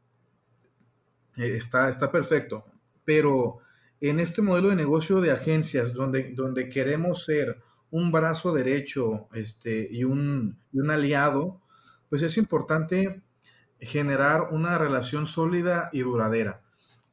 [1.37, 2.65] Eh, está, está perfecto.
[3.05, 3.59] Pero
[4.01, 9.89] en este modelo de negocio de agencias, donde, donde queremos ser un brazo derecho este,
[9.91, 11.61] y, un, y un aliado,
[12.09, 13.23] pues es importante
[13.81, 16.63] generar una relación sólida y duradera.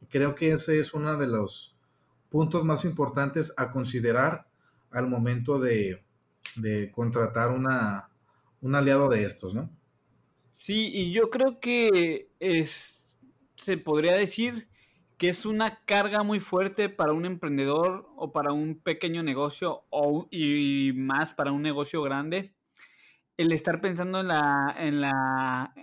[0.09, 1.74] Creo que ese es uno de los
[2.35, 4.45] puntos más importantes a considerar
[4.91, 6.03] al momento de,
[6.91, 8.09] contratar una,
[8.59, 9.69] un aliado de estos, ¿no?
[10.51, 13.17] Sí, y yo creo que es,
[13.55, 14.67] se podría decir
[15.17, 20.27] que es una carga muy fuerte para un emprendedor o para un pequeño negocio o,
[20.29, 22.53] y más para un negocio grande
[23.37, 25.73] el estar pensando en la, en la,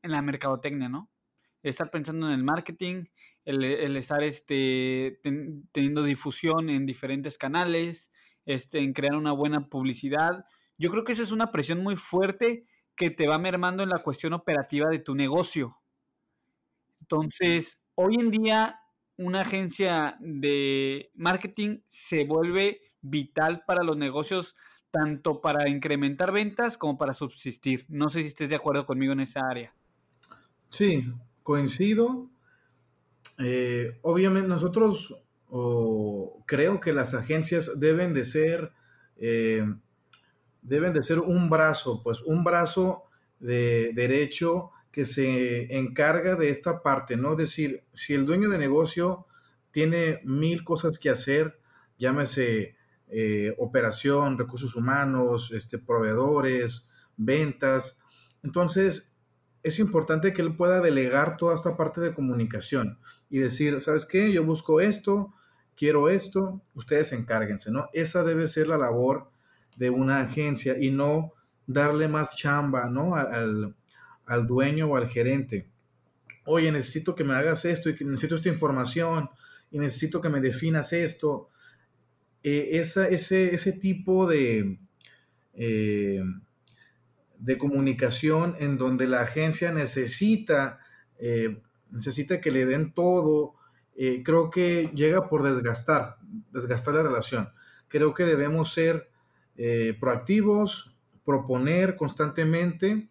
[0.00, 1.10] en la mercadotecnia, ¿no?
[1.62, 3.04] El estar pensando en el marketing,
[3.48, 5.20] el, estar este,
[5.72, 8.12] teniendo difusión en diferentes canales,
[8.44, 10.44] este, en crear una buena publicidad.
[10.76, 14.02] Yo creo que esa es una presión muy fuerte que te va mermando en la
[14.02, 15.78] cuestión operativa de tu negocio.
[17.00, 18.80] Entonces, hoy en día,
[19.16, 24.56] una agencia de marketing se vuelve vital para los negocios
[24.90, 27.86] tanto para incrementar ventas como para subsistir.
[27.88, 29.74] No sé si estés de acuerdo conmigo en esa área.
[30.70, 31.10] Sí,
[31.42, 32.28] coincido.
[33.38, 35.14] Eh, obviamente nosotros
[36.46, 38.72] creo que las agencias deben de ser
[39.18, 39.64] eh,
[40.62, 43.04] deben de ser un brazo, pues un brazo
[43.40, 47.32] de derecho que se encarga de esta parte, ¿no?
[47.32, 49.26] Es decir, si el dueño de negocio
[49.70, 51.58] tiene mil cosas que hacer,
[51.98, 52.76] llámese
[53.08, 58.02] eh, operación, recursos humanos, este, proveedores, ventas.
[58.42, 59.16] Entonces,
[59.68, 62.98] es importante que él pueda delegar toda esta parte de comunicación
[63.30, 64.32] y decir, ¿sabes qué?
[64.32, 65.32] Yo busco esto,
[65.76, 67.88] quiero esto, ustedes encárguense, ¿no?
[67.92, 69.30] Esa debe ser la labor
[69.76, 71.32] de una agencia y no
[71.66, 73.14] darle más chamba, ¿no?
[73.14, 73.74] Al,
[74.26, 75.68] al dueño o al gerente.
[76.44, 79.30] Oye, necesito que me hagas esto y necesito esta información
[79.70, 81.48] y necesito que me definas esto
[82.42, 84.78] eh, ese, ese, tipo de,
[85.54, 86.22] eh,
[87.38, 90.80] de comunicación en donde la agencia necesita,
[91.18, 93.54] eh, necesita que le den todo,
[94.24, 96.18] creo que llega por desgastar,
[96.52, 97.48] desgastar la relación.
[97.88, 99.10] Creo que debemos ser
[99.98, 103.08] proactivos, proponer constantemente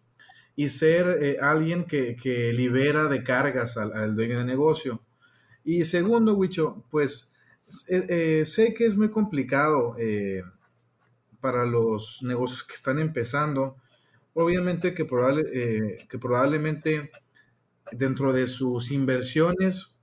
[0.56, 5.02] y ser alguien que, libera de cargas al, al, dueño de negocio.
[5.62, 7.28] Y segundo, Wicho, pues
[7.88, 10.42] eh, eh, sé que es muy complicado eh,
[11.40, 13.76] para los negocios que están empezando.
[14.34, 17.10] Obviamente que, probable, que probablemente
[17.92, 19.98] dentro de sus inversiones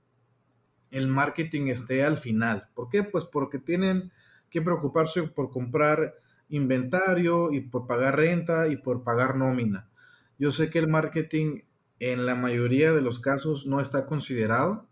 [0.91, 2.69] el marketing esté al final.
[2.73, 3.03] ¿Por qué?
[3.03, 4.11] Pues porque tienen
[4.49, 6.15] que preocuparse por comprar
[6.49, 9.89] inventario y por pagar renta y por pagar nómina.
[10.37, 11.61] Yo sé que el marketing
[11.99, 14.87] en la mayoría de los casos no está considerado,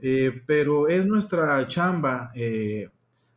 [0.00, 2.90] eh, pero es nuestra chamba eh,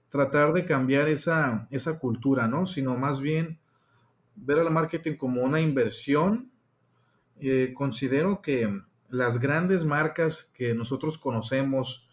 [0.09, 2.65] tratar de cambiar esa, esa cultura, ¿no?
[2.65, 3.59] Sino más bien
[4.37, 6.51] ver al marketing como una inversión.
[7.39, 12.09] Eh, considero que las grandes marcas que nosotros conocemos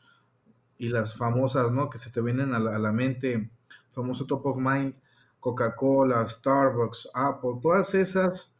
[0.78, 1.88] y las famosas, ¿no?
[1.88, 3.50] Que se te vienen a la, mente,
[3.90, 4.94] famoso top of mind,
[5.40, 8.56] Coca-Cola, Starbucks, Apple, todas esas,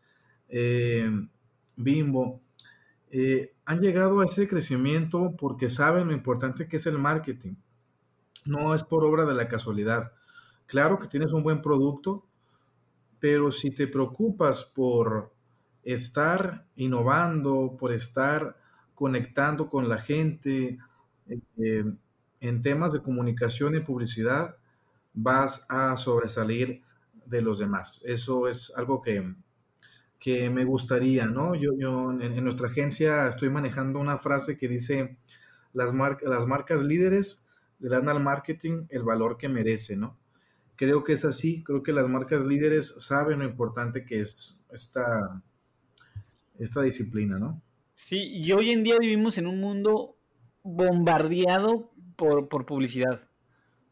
[1.76, 2.40] Bimbo,
[3.16, 7.54] eh, han llegado a ese crecimiento porque saben lo importante que es el marketing.
[8.44, 10.12] No es por obra de la casualidad.
[10.66, 12.26] Claro que tienes un buen producto,
[13.24, 15.32] pero si te preocupas por
[15.82, 18.54] estar innovando, por estar
[18.94, 20.76] conectando con la gente
[21.26, 21.84] eh,
[22.40, 24.58] en temas de comunicación y publicidad,
[25.14, 26.82] vas a sobresalir
[27.24, 28.02] de los demás.
[28.04, 29.34] Eso es algo que,
[30.18, 31.54] que me gustaría, ¿no?
[31.54, 35.16] Yo, yo en, nuestra agencia estoy manejando una frase que dice,
[35.72, 40.18] las, las marcas líderes le dan al marketing el valor que merece, ¿no?
[40.76, 45.42] Creo que es así, creo que las marcas líderes saben lo importante que es esta,
[46.58, 47.62] esta disciplina, ¿no?
[47.94, 50.16] Sí, y hoy en día vivimos en un mundo
[50.62, 53.28] bombardeado por, por publicidad.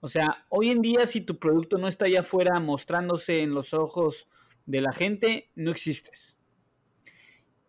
[0.00, 3.72] O sea, hoy en día si tu producto no está allá afuera mostrándose en los
[3.72, 4.26] ojos
[4.66, 6.38] de la gente, no existes.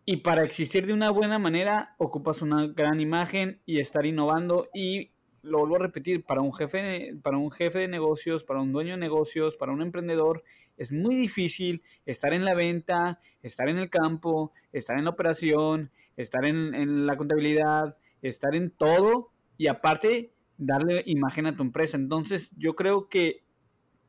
[0.06, 4.68] Y para existir de una buena manera, ocupas una gran imagen y estar innovando.
[4.74, 5.12] Y
[5.44, 8.92] lo vuelvo a repetir, para un jefe, para un jefe de negocios, para un dueño
[8.92, 10.42] de negocios, para un emprendedor,
[10.76, 15.90] es muy difícil estar en la venta, estar en el campo, estar en la operación,
[16.16, 21.96] estar en, en la contabilidad, estar en todo y aparte darle imagen a tu empresa.
[21.96, 23.43] Entonces, yo creo que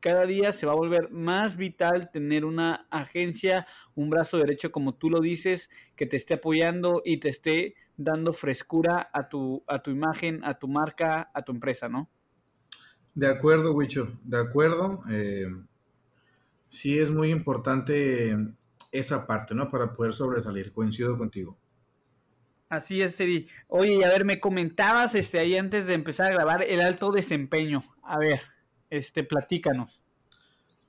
[0.00, 4.94] cada día se va a volver más vital tener una agencia, un brazo derecho, como
[4.94, 9.78] tú lo dices, que te esté apoyando y te esté dando frescura a tu, a
[9.78, 12.10] tu imagen, a tu marca, a tu empresa, ¿no?
[13.14, 15.00] De acuerdo, Wicho, de acuerdo.
[15.10, 15.46] Eh,
[16.68, 18.36] sí es muy importante
[18.92, 19.70] esa parte, ¿no?
[19.70, 20.72] Para poder sobresalir.
[20.72, 21.56] Coincido contigo.
[22.68, 23.48] Así es, Eddie.
[23.68, 27.82] Oye, a ver, me comentabas este, ahí antes de empezar a grabar el alto desempeño.
[28.02, 28.40] A ver.
[28.90, 30.00] Este, platícanos.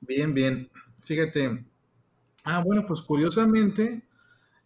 [0.02, 0.70] Bien, bien.
[1.02, 1.66] Fíjate.
[2.44, 4.04] Ah, bueno, pues curiosamente,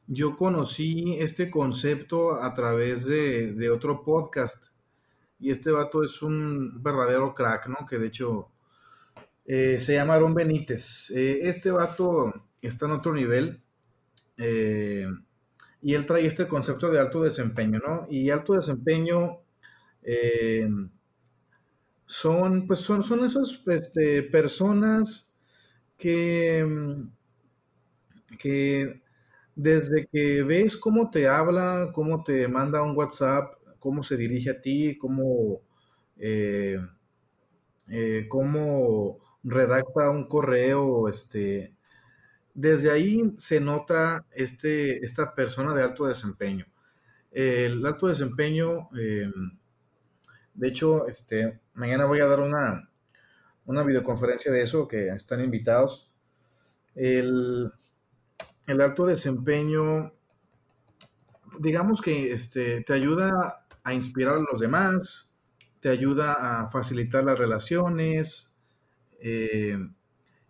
[0.07, 4.65] yo conocí este concepto a través de, otro podcast.
[5.39, 7.85] Y este vato es un verdadero crack, ¿no?
[7.87, 8.49] Que de hecho
[9.45, 11.09] eh, se llama Aaron Benítez.
[11.11, 13.63] Eh, este vato está en otro nivel.
[14.37, 15.07] Eh,
[15.81, 18.07] y él trae este concepto de alto desempeño, ¿no?
[18.09, 19.39] Y alto desempeño
[22.11, 25.31] son, pues son, son esas este, personas
[25.97, 27.09] que, mm,
[28.39, 29.01] que
[29.55, 34.61] desde que ves cómo te habla, cómo te manda un WhatsApp, cómo se dirige a
[34.61, 35.61] ti, cómo,
[36.17, 36.77] eh,
[37.87, 41.73] eh, cómo redacta un correo, este,
[42.55, 46.65] desde ahí se nota este, esta persona de alto desempeño.
[47.31, 49.59] El alto desempeño, em,
[50.53, 52.89] de hecho, este, mañana voy a dar una,
[53.65, 56.11] una videoconferencia de eso, que están invitados.
[56.95, 57.71] El,
[58.67, 60.13] alto desempeño,
[61.59, 65.33] digamos que este, te ayuda a inspirar a los demás,
[65.79, 68.55] te ayuda a facilitar las relaciones,
[69.19, 69.77] eh,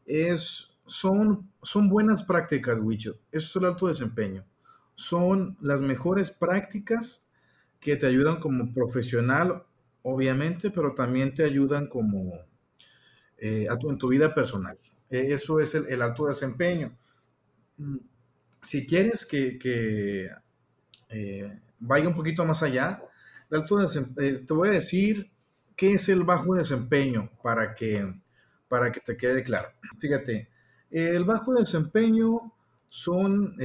[0.05, 3.19] es, son, son buenas prácticas, Wicho.
[3.31, 4.45] Eso es el alto desempeño.
[4.93, 7.25] Son las mejores prácticas
[7.79, 9.65] que te ayudan como profesional
[10.03, 12.33] obviamente, pero también te ayudan como
[13.37, 14.77] eh, en tu vida personal.
[15.09, 16.95] E, eso es el, alto desempeño.
[17.77, 17.97] Mm,
[18.61, 20.29] si quieres que,
[21.09, 23.01] eh, vaya un poquito más allá,
[23.49, 25.31] eh, te voy a decir
[25.75, 28.13] qué es el bajo desempeño para que,
[28.67, 29.69] para que te quede claro.
[29.99, 30.49] Fíjate,
[30.91, 32.53] el bajo desempeño
[32.87, 33.55] son,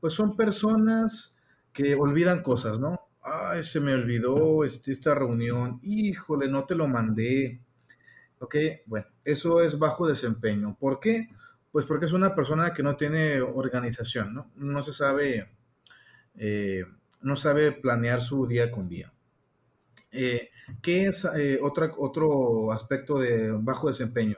[0.00, 1.38] pues son personas
[1.72, 3.00] que olvidan cosas, ¿no?
[3.22, 7.60] Ay, se me olvidó este, esta reunión, híjole, no te lo mandé.
[8.38, 8.56] Ok,
[8.86, 10.76] bueno, eso es bajo desempeño.
[10.78, 11.28] ¿Por qué?
[11.70, 14.50] Pues porque es una persona que no tiene organización, ¿no?
[14.56, 15.48] No se sabe,
[16.36, 16.84] eh,
[17.22, 19.12] no sabe planear su día con día.
[20.10, 20.50] Eh,
[20.82, 24.36] ¿Qué es eh, otro aspecto de bajo desempeño?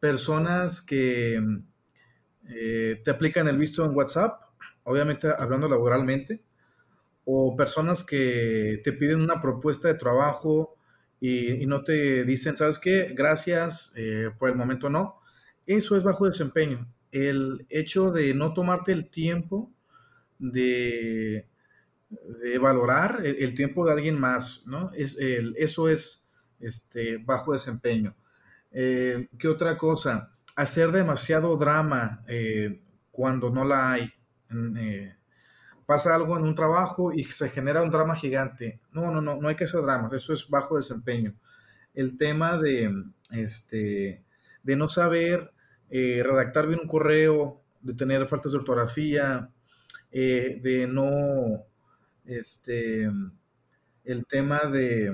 [0.00, 1.38] personas que
[3.04, 4.40] te aplican el visto en WhatsApp,
[4.84, 6.42] obviamente hablando laboralmente,
[7.24, 10.76] o personas que te piden una propuesta de trabajo
[11.20, 13.12] y, no te dicen, ¿sabes qué?
[13.14, 15.20] Gracias, eh, por el momento no.
[15.66, 16.92] Eso es bajo desempeño.
[17.12, 19.72] El hecho de no tomarte el tiempo
[20.38, 21.48] de,
[22.10, 24.90] de valorar el, tiempo de alguien más, ¿no?
[24.94, 28.16] Es, eso es este, bajo desempeño.
[28.70, 30.32] Eh, ¿Qué otra cosa?
[30.56, 34.12] Hacer demasiado drama eh, cuando no la hay.
[34.78, 35.14] Eh,
[35.92, 38.80] pasa algo en un trabajo y se genera un drama gigante.
[38.92, 41.34] No, no, no, no hay que hacer dramas, eso es bajo desempeño.
[41.92, 42.90] El tema de,
[43.30, 44.24] este,
[44.62, 45.52] de no saber
[45.90, 49.50] redactar bien un correo, de tener faltas de ortografía,
[50.10, 51.66] de no,
[52.24, 53.10] este,
[54.04, 55.12] el tema de,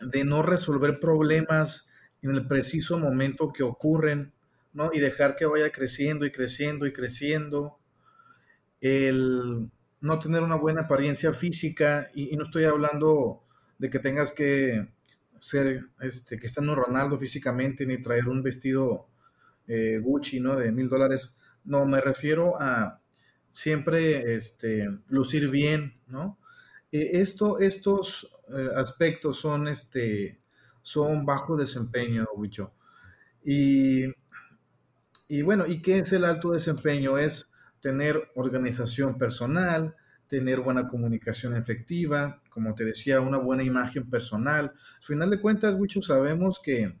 [0.00, 1.88] de no resolver problemas
[2.22, 4.32] en el preciso momento que ocurren,
[4.72, 4.90] ¿no?
[4.92, 7.81] Y dejar que vaya creciendo y creciendo y creciendo.
[8.82, 9.70] El
[10.02, 13.44] no tener una buena apariencia física, y, no estoy hablando
[13.78, 14.88] de que tengas que
[15.38, 19.08] ser, este, que un Ronaldo físicamente, ni traer un vestido
[19.68, 20.56] eh, Gucci, ¿no?
[20.56, 21.38] De mil dólares.
[21.64, 23.00] No, me refiero a
[23.52, 26.38] siempre este, lucir bien, ¿no?
[26.90, 30.40] E, esto, estos eh, aspectos son, este,
[30.82, 32.72] son bajo desempeño, Wicho.
[33.44, 34.06] Y,
[35.28, 37.18] y bueno, ¿y qué es el alto desempeño?
[37.18, 37.46] Es
[37.82, 39.94] tener organización personal,
[40.28, 44.72] tener buena comunicación efectiva, como te decía, una buena imagen personal.
[44.96, 46.98] Al final de cuentas, Wicho, sabemos que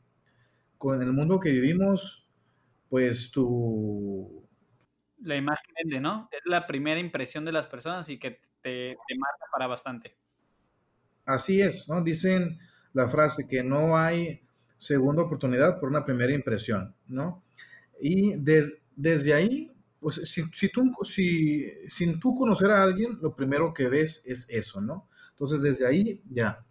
[0.76, 2.28] con el mundo que vivimos,
[2.90, 4.46] pues tu...
[5.22, 6.28] La imagen vende, ¿no?
[6.32, 10.16] Es la primera impresión de las personas y que te, te marca para bastante.
[11.24, 12.02] Así es, ¿no?
[12.02, 12.58] Dicen,
[12.92, 14.42] la frase que no hay
[14.76, 17.44] segunda oportunidad por una primera impresión, ¿no?
[18.00, 19.71] Y desde ahí,
[20.02, 24.46] pues si, si, tú, si, sin tú conocer a alguien, lo primero que ves es
[24.50, 25.08] eso, ¿no?
[25.30, 26.64] Entonces desde ahí ya.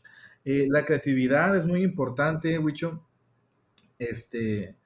[0.45, 3.07] Eh, la creatividad es muy importante, Wicho.
[3.97, 4.77] Este,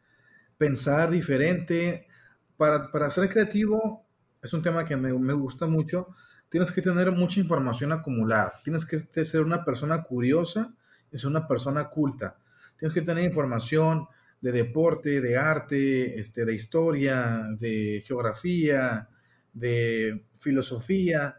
[0.57, 2.07] pensar diferente.
[2.55, 4.05] Para, para ser creativo
[4.41, 6.09] es un tema que me, me gusta mucho.
[6.47, 8.53] Tienes que tener mucha información acumulada.
[8.63, 10.73] Tienes que ser una persona curiosa
[11.15, 12.37] es una persona culta.
[12.77, 14.07] Tienes que tener información
[14.45, 19.09] de deporte, de arte, este, de historia, de geografía,
[19.51, 21.37] de filosofía,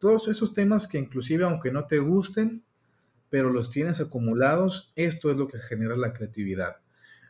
[0.00, 2.64] todos esos temas que inclusive aunque no te gusten,
[3.30, 6.78] pero los tienes acumulados, esto es lo que genera la creatividad.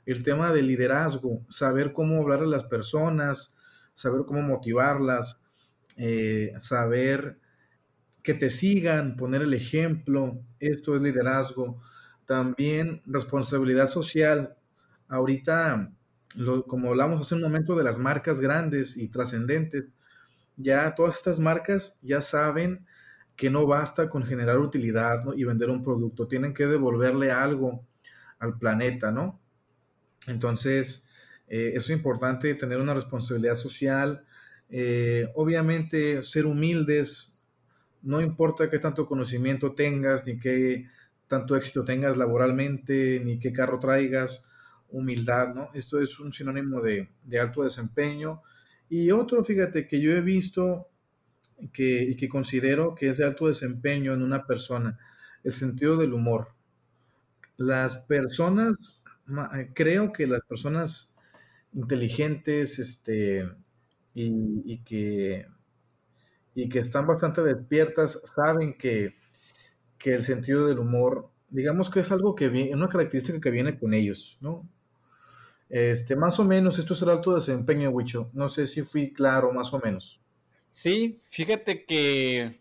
[0.06, 3.54] El tema del liderazgo, saber cómo hablar a las personas,
[3.92, 5.42] saber cómo motivarlas,
[5.98, 7.38] eh, saber
[8.22, 11.78] que te sigan, poner el ejemplo, esto es liderazgo.
[12.24, 14.57] También responsabilidad social.
[15.08, 15.92] Ahorita,
[16.66, 19.86] como hablamos hace un momento de las marcas grandes y trascendentes,
[20.56, 22.86] ya todas estas marcas ya saben
[23.36, 27.86] que no basta con generar utilidad y vender un producto, tienen que devolverle algo
[28.40, 29.40] al planeta, ¿no?
[30.26, 31.08] Entonces,
[31.46, 34.24] eh, es importante tener una responsabilidad social,
[34.68, 37.38] eh, obviamente ser humildes,
[38.02, 40.88] no importa qué tanto conocimiento tengas, ni qué
[41.28, 44.47] tanto éxito tengas laboralmente, ni qué carro traigas,
[44.90, 45.70] humildad, ¿no?
[45.74, 47.08] Esto es un sinónimo de,
[47.40, 48.42] alto desempeño.
[48.88, 50.88] Y otro, fíjate, que yo he visto
[51.72, 54.98] que, y que considero que es de alto desempeño en una persona,
[55.44, 56.54] el sentido del humor.
[57.56, 59.02] Las personas,
[59.74, 61.14] creo que las personas
[61.72, 63.48] inteligentes este,
[64.14, 65.46] y que
[66.58, 69.14] y que están bastante despiertas, saben que,
[70.04, 73.94] el sentido del humor, digamos que es algo que viene, una característica que viene con
[73.94, 74.68] ellos, ¿no?
[75.68, 78.30] Este, más o menos, esto es el alto desempeño, Wicho.
[78.32, 80.20] No sé si fui claro, más o menos.
[80.70, 82.60] Sí, fíjate que,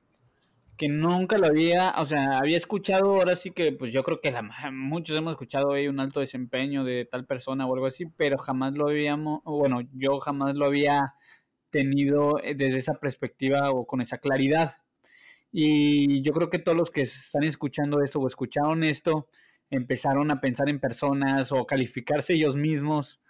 [0.77, 4.31] que nunca lo había, o sea, había escuchado, ahora sí que, pues yo creo que
[4.31, 8.37] la, muchos hemos escuchado ahí un alto desempeño de tal persona o algo así, pero
[8.37, 11.13] jamás lo habíamos, bueno, yo jamás lo había
[11.69, 14.77] tenido eh, desde esa perspectiva o con esa claridad.
[15.51, 19.27] Y yo creo que todos los que están escuchando esto o escucharon esto
[19.69, 23.21] empezaron a pensar en personas o calificarse ellos mismos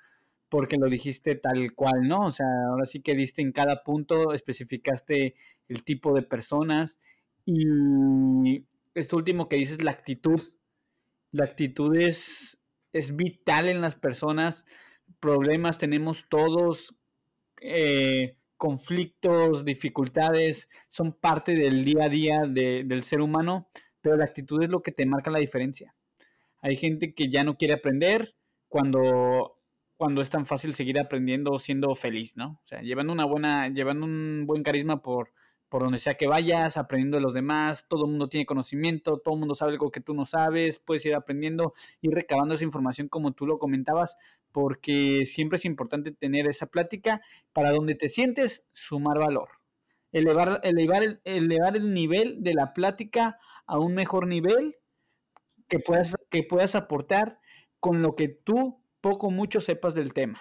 [0.49, 2.25] porque lo dijiste tal cual, ¿no?
[2.25, 5.35] O sea, ahora sí que diste en cada punto, especificaste
[5.67, 6.99] el tipo de personas
[7.45, 10.41] y esto último que dices, la actitud.
[11.31, 12.59] La actitud es,
[12.93, 14.65] es vital en las personas.
[15.19, 16.95] Problemas tenemos todos,
[17.61, 23.69] eh, conflictos, dificultades, son parte del día a día del ser humano,
[24.01, 25.93] pero la actitud es lo que te marca la diferencia.
[26.61, 28.35] Hay gente que ya no quiere aprender
[28.67, 29.59] cuando,
[29.95, 32.59] cuando es tan fácil seguir aprendiendo siendo feliz, ¿no?
[32.63, 35.31] O sea, llevando una buena, llevando un buen carisma por,
[35.69, 39.35] por donde sea que vayas, aprendiendo de los demás, todo el mundo tiene conocimiento, todo
[39.35, 43.09] el mundo sabe algo que tú no sabes, puedes ir aprendiendo, ir recabando esa información
[43.09, 44.17] como tú lo comentabas,
[44.51, 47.21] porque siempre es importante tener esa plática
[47.53, 49.49] para donde te sientes, sumar valor.
[50.13, 54.77] Elevar, elevar, el, elevar el nivel de la plática a un mejor nivel
[55.67, 57.39] que puedas, que puedas aportar
[57.79, 60.39] con lo que tú poco mucho sepas del tema.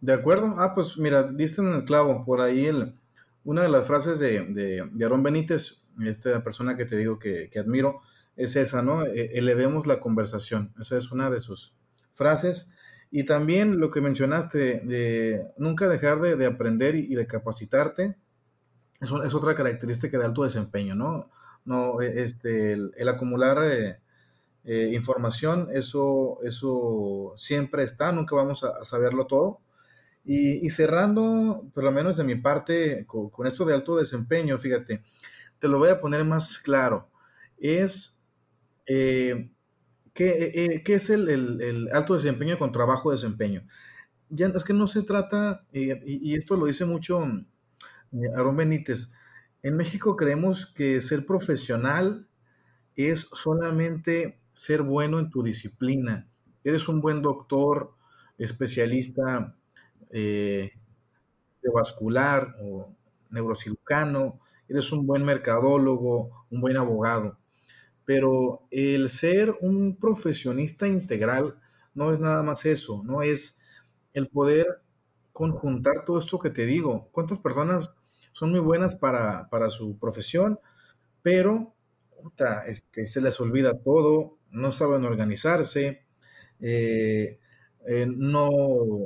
[0.00, 0.54] De acuerdo.
[0.58, 2.24] Ah, pues mira, diste en el clavo.
[2.24, 2.98] Por ahí el,
[3.44, 7.48] una de las frases de, de, de Aarón Benítez, esta persona que te digo que,
[7.50, 8.00] que, admiro,
[8.36, 9.04] es esa, ¿no?
[9.04, 10.74] Elevemos la conversación.
[10.78, 11.74] Esa es una de sus
[12.12, 12.72] frases.
[13.10, 18.16] Y también lo que mencionaste, de nunca dejar de, de aprender y, de capacitarte,
[19.00, 21.30] es, es, otra característica de alto desempeño, ¿no?
[21.64, 24.00] no e, este, el, el acumular eh,
[24.66, 29.60] eh, información, eso, eso siempre está, nunca vamos a, saberlo todo.
[30.28, 35.04] Y, cerrando, por lo menos de mi parte, con, con, esto de alto desempeño, fíjate,
[35.60, 37.08] te lo voy a poner más claro.
[37.58, 38.18] Es,
[38.86, 39.50] eh,
[40.14, 43.66] ¿qué, eh, ¿qué, es el, el, alto desempeño con trabajo de desempeño?
[44.28, 49.12] Ya es que no se trata, eh, y, esto lo dice mucho eh, Aaron Benítez,
[49.62, 52.28] en México creemos que ser profesional
[52.96, 56.26] es solamente ser bueno en tu disciplina.
[56.64, 57.92] Eres un buen doctor,
[58.38, 59.54] especialista
[60.10, 60.72] eh,
[61.62, 62.88] de vascular o
[63.28, 67.36] neurocirujano, eres un buen mercadólogo, un buen abogado.
[68.06, 71.60] Pero el ser un profesionista integral
[71.92, 73.60] no es nada más eso, no es
[74.14, 74.80] el poder
[75.34, 77.10] conjuntar todo esto que te digo.
[77.12, 77.90] ¿Cuántas personas
[78.32, 80.58] son muy buenas para, para su profesión,
[81.20, 81.74] pero
[82.22, 86.02] puta, este, se les olvida todo, no saben organizarse,
[86.60, 87.38] eh,
[87.86, 88.50] eh, no,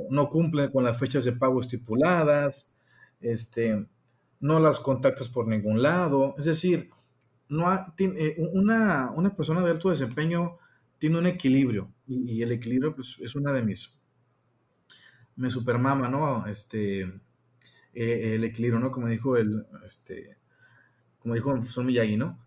[0.09, 2.75] no, cumplen con las fechas de pago estipuladas,
[3.19, 3.85] este,
[4.39, 6.35] no las contactas por ningún lado.
[6.37, 6.89] Es decir,
[7.49, 10.57] no tiene, una, una, persona de alto desempeño
[10.97, 13.93] tiene un equilibrio y, el equilibrio pues, es una de mis,
[15.35, 16.45] me supermama, ¿no?
[16.47, 17.01] Este,
[17.93, 18.91] eh, el equilibrio, ¿no?
[18.91, 20.37] Como dijo el, este,
[21.19, 22.39] como dijo Son Miyagi, ¿no?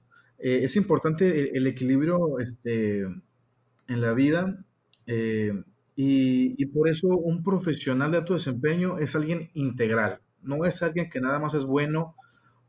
[0.44, 4.62] Eh, es importante el, equilibrio este, en la vida
[5.06, 5.64] eh,
[5.96, 11.22] y, por eso un profesional de alto desempeño es alguien integral, no es alguien que
[11.22, 12.14] nada más es bueno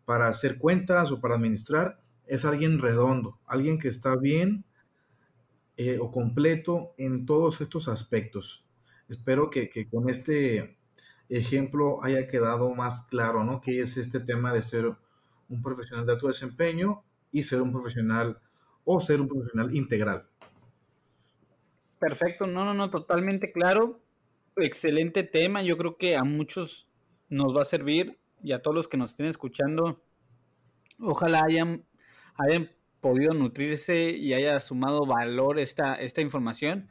[0.05, 4.63] para hacer cuentas o para administrar, es alguien redondo, alguien que está bien
[5.75, 8.65] eh, o completo en todos estos aspectos.
[9.09, 10.77] Espero que, que, con este
[11.27, 13.59] ejemplo haya quedado más claro, ¿no?
[13.59, 14.95] Que es este tema de ser
[15.49, 17.03] un profesional de alto desempeño
[17.35, 18.39] y ser un profesional
[18.85, 20.25] o ser un profesional integral.
[21.99, 23.99] Perfecto, no, no, no, totalmente claro.
[24.55, 26.87] Excelente tema, yo creo que a muchos
[27.27, 30.01] nos va a servir y a todos los que nos estén escuchando,
[30.97, 31.83] ojalá hayan,
[32.35, 32.71] hayan
[33.01, 36.87] podido nutrirse y haya sumado valor esta, esta información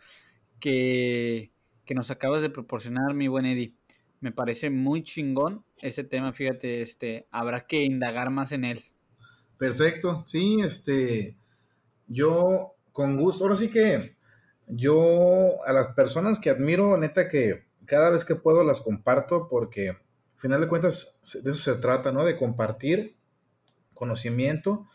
[0.61, 1.53] que,
[1.87, 3.73] que nos acabas de proporcionar, mi buen Eddie.
[4.21, 8.94] Me parece muy chingón ese tema, fíjate, este, habrá que indagar más en él.
[9.59, 11.37] Perfecto, sí, este,
[12.09, 14.17] yo con gusto, ahora sí que
[14.67, 19.91] yo a las personas que admiro, neta que cada vez que puedo las comparto porque
[19.91, 19.99] al
[20.37, 22.25] final de cuentas de eso se trata, ¿no?
[22.25, 23.17] De compartir
[23.95, 24.87] conocimiento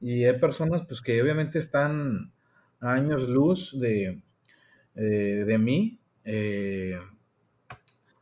[0.00, 2.32] y hay personas pues que obviamente están
[2.80, 4.22] a años luz de,
[4.94, 5.02] eh,
[5.46, 6.00] de mí.
[6.24, 6.98] Eh,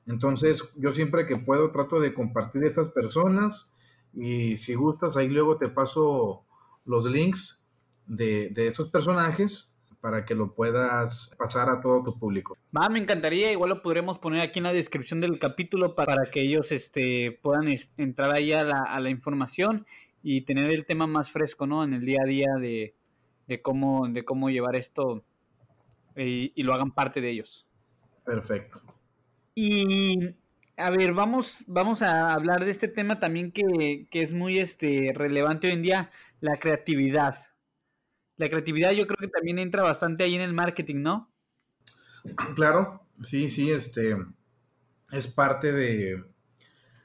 [0.07, 3.71] entonces yo siempre que puedo trato de compartir estas personas
[4.17, 6.45] y si gustas ahí luego te paso
[6.85, 7.65] los links
[8.07, 12.59] de, de estos personajes para que lo puedas pasar a todo tu público.
[12.77, 16.43] Va, me encantaría, igual lo podremos poner aquí en la descripción del capítulo para que
[16.43, 19.87] ellos este, puedan entrar ahí a la, a la, información
[20.23, 21.83] y tener el tema más fresco, ¿no?
[21.83, 22.95] En el día a día de,
[23.47, 25.25] de cómo, de cómo llevar esto
[26.15, 27.67] y, y, lo hagan parte de ellos.
[28.27, 28.83] Perfecto.
[29.55, 30.35] Y
[30.77, 35.13] a ver, vamos, vamos a hablar de este tema también que, que es muy este,
[35.15, 36.11] relevante hoy en día,
[36.41, 37.37] la creatividad
[38.37, 41.31] la creatividad yo creo que también entra bastante ahí en el marketing, ¿no?
[42.57, 44.17] Claro, sí, sí, este
[45.13, 46.25] es parte de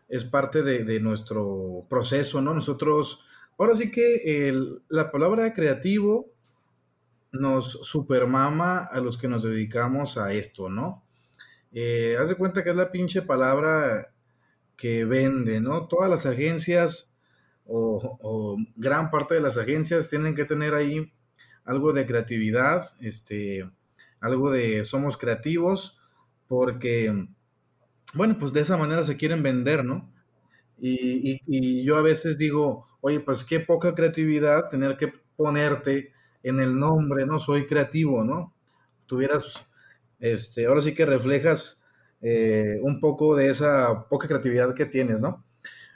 [0.07, 2.55] es parte de, de nuestro proceso, ¿no?
[2.55, 3.27] Nosotros,
[3.59, 4.51] ahora sí que
[4.87, 6.31] la palabra creativo
[7.31, 11.03] nos supermama a los que nos dedicamos a esto, ¿no?
[11.71, 14.13] Eh, haz de cuenta que es la pinche palabra
[14.75, 15.87] que vende, ¿no?
[15.87, 17.13] Todas las agencias
[17.65, 21.13] o, gran parte de las agencias tienen que tener ahí
[21.65, 23.69] algo de creatividad, este,
[24.19, 25.99] algo de somos creativos,
[26.47, 27.27] porque,
[28.13, 30.11] bueno, pues de esa manera se quieren vender, ¿no?
[30.81, 36.13] Y, yo a veces digo, oye, pues qué poca creatividad tener que ponerte
[36.43, 37.39] en el nombre, ¿no?
[37.39, 38.53] Soy creativo, ¿no?
[39.05, 39.67] Tuvieras,
[40.19, 41.83] este, ahora sí que reflejas
[42.21, 45.45] eh, un poco de esa poca creatividad que tienes, ¿no?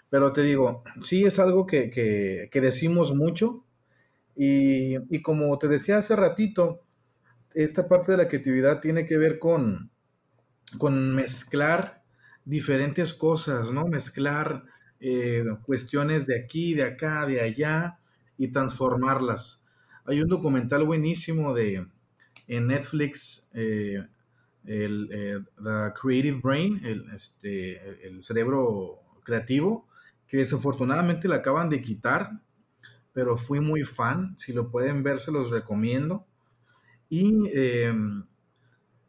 [0.09, 3.65] Pero te digo, sí es algo que, que, decimos mucho
[4.35, 6.83] y, y, como te decía hace ratito,
[7.53, 9.91] esta parte de la creatividad tiene que ver con,
[10.77, 12.03] con mezclar
[12.45, 13.87] diferentes cosas, ¿no?
[13.87, 14.63] Mezclar
[14.99, 17.99] eh, cuestiones de aquí, de acá, de allá
[18.37, 19.65] y transformarlas.
[20.05, 21.85] Hay un documental buenísimo de,
[22.47, 24.05] en Netflix, eh,
[24.65, 25.39] el eh,
[26.01, 29.87] Creative Brain, el, este, el cerebro creativo,
[30.27, 32.41] que desafortunadamente le acaban de quitar,
[33.13, 34.33] pero fui muy fan.
[34.37, 36.25] Si lo pueden ver, se los recomiendo.
[37.09, 38.25] Y em,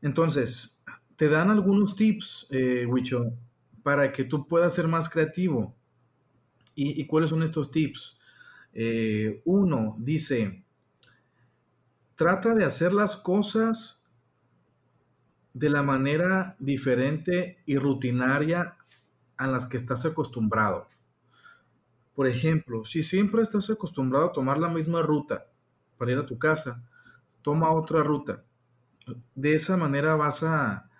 [0.02, 0.82] entonces,
[1.16, 3.32] te dan algunos tips, eh, Wicho,
[3.82, 5.74] para que tú puedas ser más creativo.
[6.76, 8.18] ¿Y, cuáles son estos tips?
[8.72, 10.64] Eh, uno dice,
[12.16, 14.02] trata de hacer las cosas
[15.52, 18.76] de la manera diferente y rutinaria
[19.36, 20.88] a las que estás acostumbrado.
[22.14, 25.46] Por ejemplo, si siempre estás acostumbrado a tomar la misma ruta
[25.98, 26.84] para ir a tu casa,
[27.42, 28.44] toma otra ruta.
[29.34, 30.90] De esa manera vas a,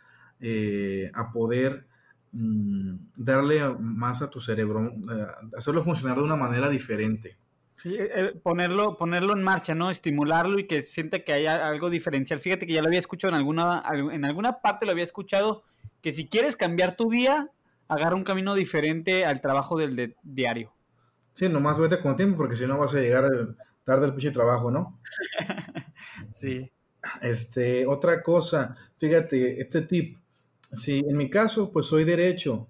[0.40, 1.86] eh, a poder
[2.32, 7.36] mm, darle más a tu cerebro, eh, hacerlo funcionar de una manera diferente.
[7.74, 9.90] Sí, eh, ponerlo, ponerlo en marcha, ¿no?
[9.90, 12.40] Estimularlo y que siente que haya algo diferencial.
[12.40, 15.64] Fíjate que ya lo había escuchado en alguna, en alguna parte lo había escuchado,
[16.00, 17.50] que si quieres cambiar tu día,
[17.88, 20.72] agarra un camino diferente al trabajo del diario.
[21.32, 23.28] Sí, nomás vete con tiempo porque si no vas a llegar
[23.84, 25.00] tarde al pinche trabajo, ¿no?
[26.30, 26.70] sí.
[27.20, 30.16] Este, otra cosa, fíjate, este tip,
[30.72, 32.68] si en mi caso, pues soy derecho,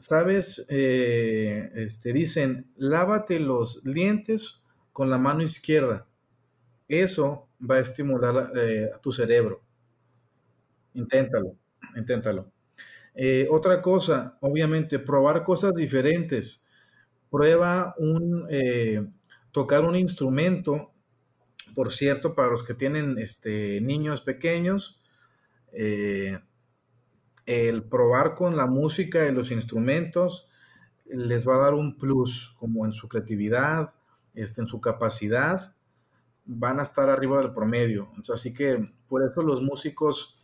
[0.00, 0.64] ¿sabes?
[0.70, 6.08] Eh, este, dicen, lávate los dientes con la mano izquierda.
[6.88, 9.62] Eso va a estimular eh, a tu cerebro.
[10.94, 11.54] Inténtalo,
[11.94, 12.50] inténtalo.
[13.14, 16.64] Eh, otra cosa, obviamente, probar cosas diferentes.
[17.30, 18.48] Prueba un,
[19.52, 20.92] tocar un instrumento,
[21.74, 25.00] por cierto, para los que tienen este, niños pequeños,
[27.50, 30.48] el probar con la música y los instrumentos
[31.06, 33.92] les va a dar un plus, como en su creatividad,
[34.34, 35.74] este, en su capacidad,
[36.44, 38.12] van a estar arriba del promedio.
[38.32, 40.40] así que por eso los músicos,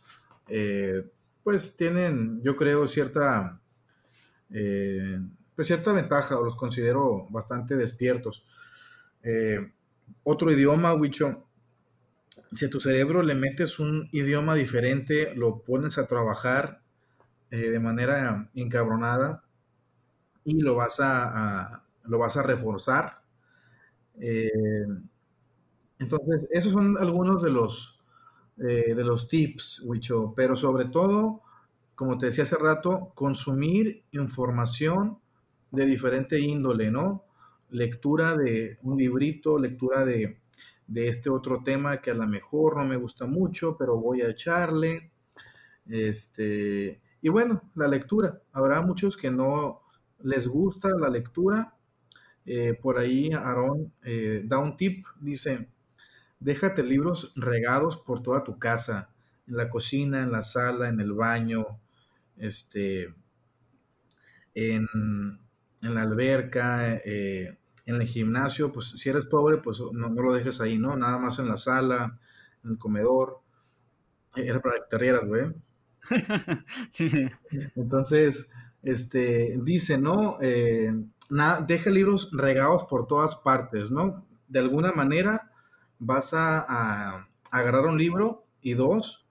[0.49, 1.09] eh,
[1.45, 3.61] pues tienen, yo creo, cierta,
[4.49, 5.17] eh,
[5.55, 8.45] pues cierta ventaja, los considero bastante despiertos.
[9.23, 9.71] Eh,
[10.23, 11.47] otro idioma, Wicho,
[12.51, 16.81] si a tu cerebro le metes un idioma diferente, lo pones a trabajar
[17.51, 19.43] eh, de manera encabronada
[20.43, 23.21] y lo vas a, lo vas a reforzar.
[24.19, 24.49] Eh,
[25.99, 27.99] entonces, esos son algunos de los,
[28.57, 31.41] eh, de los tips, Wicho, pero sobre todo,
[31.95, 35.19] como te decía hace rato, consumir información
[35.71, 37.25] de diferente índole, ¿no?
[37.71, 40.39] Lectura de un librito, lectura de,
[40.87, 44.29] de este otro tema que a lo mejor no me gusta mucho, pero voy a
[44.29, 45.11] echarle.
[45.87, 48.41] Este, y bueno, la lectura.
[48.53, 49.81] Habrá muchos que no
[50.23, 51.73] les gusta la lectura.
[52.45, 55.67] Eh, por ahí Aarón eh, da un tip, dice,
[56.39, 59.09] déjate libros regados por toda tu casa,
[59.45, 61.81] en la cocina, en la sala, en el baño,
[62.37, 63.13] este,
[64.53, 64.87] en,
[65.81, 70.77] la alberca, eh, en el gimnasio, pues si eres pobre, pues no, lo dejes ahí,
[70.77, 70.95] ¿no?
[70.95, 72.17] Nada más en la sala,
[72.63, 73.41] en el comedor.
[74.33, 75.66] Era para rieras, güey.
[76.89, 77.09] sí.
[77.75, 78.51] Entonces,
[78.83, 80.37] este, dice, ¿no?
[80.41, 80.93] Eh,
[81.67, 84.25] deja libros regados por todas partes, ¿no?
[84.47, 85.51] De alguna manera
[85.99, 89.25] vas a, agarrar un libro y dos,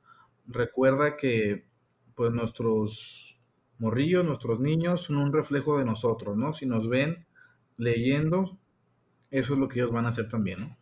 [0.46, 1.66] recuerda que
[2.14, 3.38] pues nuestros
[3.78, 6.52] morrillos, nuestros niños son un reflejo de nosotros, ¿no?
[6.52, 7.26] Si nos ven
[7.76, 8.56] leyendo,
[9.30, 10.76] eso es lo que ellos van a hacer también, ¿no?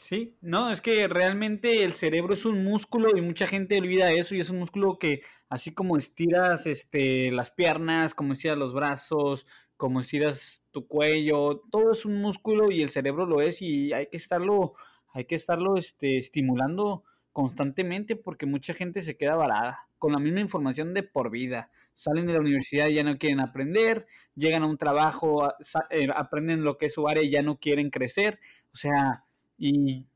[0.00, 4.36] Sí, no, es que realmente el cerebro es un músculo y mucha gente olvida eso
[4.36, 9.44] y es un músculo que así como estiras este, las piernas, como estiras los brazos,
[9.76, 14.06] como estiras tu cuello, todo es un músculo y el cerebro lo es y hay
[14.06, 14.74] que estarlo,
[15.12, 20.40] hay que estarlo este, estimulando constantemente porque mucha gente se queda varada con la misma
[20.40, 21.72] información de por vida.
[21.92, 25.48] Salen de la universidad y ya no quieren aprender, llegan a un trabajo,
[25.90, 28.38] eh, aprenden lo que es su área y ya no quieren crecer.
[28.72, 29.24] O sea,
[29.58, 30.06] y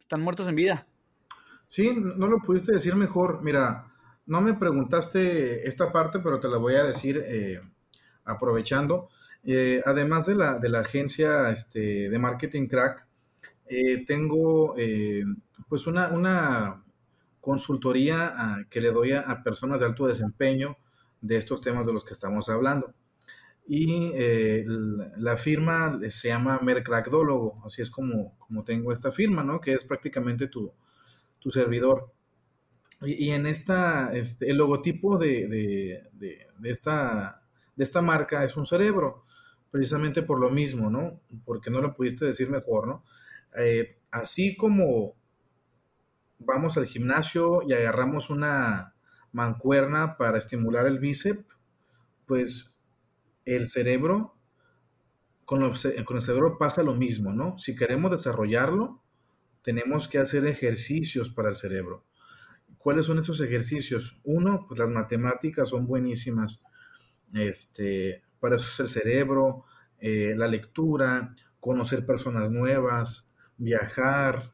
[0.00, 0.86] están muertos en vida.
[1.68, 3.42] Sí, no lo pudiste decir mejor.
[3.42, 3.92] Mira,
[4.26, 7.60] no me preguntaste esta parte, pero te la voy a decir eh,
[8.24, 9.08] aprovechando.
[9.44, 13.06] Eh, además de la, de la agencia este, de marketing crack,
[13.66, 15.24] eh, tengo eh,
[15.68, 16.82] pues una, una
[17.40, 20.78] consultoría ah, que le doy a, personas de alto desempeño
[21.20, 22.94] de estos temas de los que estamos hablando.
[23.66, 24.12] Y
[25.16, 29.60] la firma se llama Mercracdólogo, así es como, como tengo esta firma, ¿no?
[29.60, 30.70] Que es prácticamente tu,
[31.38, 32.12] tu servidor.
[33.02, 36.08] Y, en esta, este, el logotipo de, de,
[36.58, 37.42] de, esta,
[37.76, 39.24] de esta marca es un cerebro,
[39.70, 41.20] precisamente por lo mismo, ¿no?
[41.44, 43.04] Porque no lo pudiste decir mejor, ¿no?
[43.56, 45.16] Eh, así como
[46.38, 48.94] vamos al gimnasio y agarramos una
[49.32, 51.44] mancuerna para estimular el bíceps,
[52.26, 52.73] pues
[53.44, 54.36] el cerebro,
[55.44, 57.58] con, el cerebro pasa lo mismo, ¿no?
[57.58, 59.02] Si queremos desarrollarlo,
[59.62, 62.04] tenemos que hacer ejercicios para el cerebro.
[62.78, 64.20] ¿Cuáles son esos ejercicios?
[64.24, 66.62] Uno, pues las matemáticas son buenísimas.
[67.32, 69.64] Este, para eso es el cerebro,
[69.98, 74.52] eh, la lectura, conocer personas nuevas, viajar,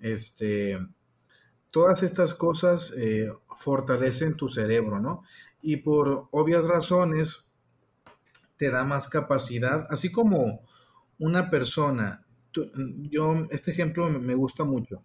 [0.00, 0.78] este,
[1.70, 5.22] todas estas cosas eh, fortalecen tu cerebro, ¿no?
[5.62, 7.47] Y por obvias razones
[8.58, 10.62] te da más capacidad, así como
[11.18, 12.26] una persona,
[13.10, 15.02] yo, este ejemplo me gusta mucho,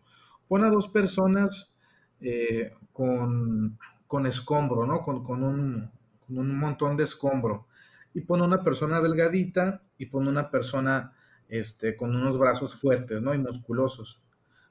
[0.48, 1.74] pon a dos personas
[2.20, 3.78] eh, con,
[4.26, 5.02] escombro, ¿no?
[5.02, 5.92] Con, un,
[6.30, 7.68] montón de escombro.
[8.14, 11.14] Y pone una persona delgadita y pone una persona
[11.50, 13.34] este, con unos brazos fuertes, ¿no?
[13.34, 14.22] Y musculosos.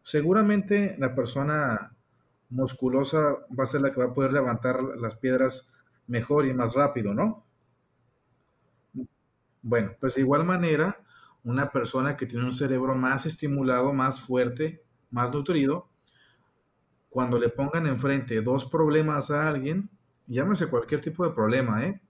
[0.02, 1.94] Seguramente la persona
[2.48, 3.20] musculosa
[3.58, 5.72] va a ser la que va a poder levantar las piedras
[6.06, 7.44] mejor y más rápido, ¿no?
[9.62, 10.98] Bueno, pues de igual manera,
[11.44, 15.88] una persona que tiene un cerebro más estimulado, más fuerte, más nutrido,
[17.08, 19.90] cuando le pongan enfrente dos problemas a alguien,
[20.26, 22.00] llámese cualquier tipo de problema, ¿eh?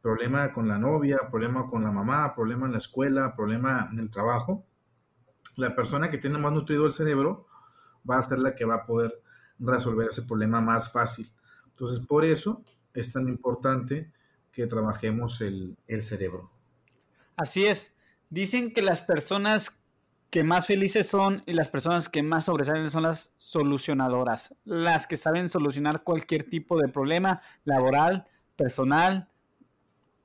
[0.00, 4.10] Problema con la novia, problema con la mamá, problema en la escuela, problema en el
[4.10, 4.64] trabajo.
[5.56, 7.46] La persona que tiene más nutrido el cerebro
[8.08, 9.22] va a ser la que va a poder
[9.58, 11.30] resolver ese problema más fácil.
[11.66, 12.62] Entonces, por eso
[12.94, 14.12] es tan importante
[14.50, 16.57] que trabajemos el, el cerebro.
[17.38, 17.94] Así es.
[18.30, 19.80] Dicen que las personas
[20.28, 25.16] que más felices son y las personas que más sobresalen son las solucionadoras, las que
[25.16, 28.26] saben solucionar cualquier tipo de problema laboral,
[28.56, 29.28] personal,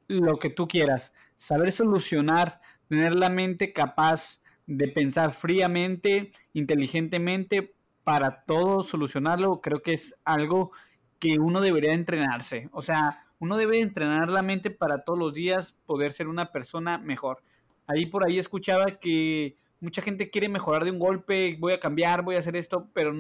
[0.07, 1.13] lo que tú quieras.
[1.37, 2.59] Saber solucionar,
[2.89, 10.71] tener la mente capaz de pensar fríamente, inteligentemente para todo solucionarlo, creo que es algo
[11.19, 12.69] que uno debería entrenarse.
[12.71, 16.97] O sea, uno debe entrenar la mente para todos los días poder ser una persona
[16.97, 17.43] mejor.
[17.87, 22.23] Ahí por ahí escuchaba que mucha gente quiere mejorar de un golpe, voy a cambiar,
[22.23, 23.13] voy a hacer esto, pero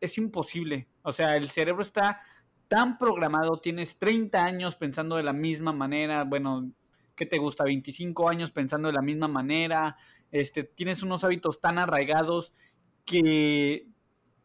[0.00, 0.88] es imposible.
[1.02, 2.20] O sea, el cerebro está
[2.68, 6.70] tan programado, tienes 30 años pensando de la misma manera, bueno,
[7.16, 7.64] ¿qué te gusta?
[7.64, 9.96] 25 años pensando de la misma manera,
[10.30, 12.52] este, tienes unos hábitos tan arraigados
[13.04, 13.88] que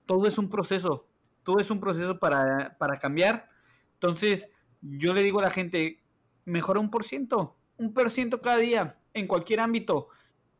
[0.05, 1.07] todo es un proceso,
[1.43, 3.49] todo es un proceso para, para cambiar.
[3.93, 4.49] Entonces,
[4.83, 6.03] yo le digo a la gente,
[6.45, 10.09] mejora un por ciento, un por ciento cada día, en cualquier ámbito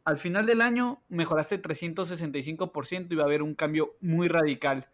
[0.05, 4.89] al final del año mejoraste 365% y va a haber un cambio muy radical.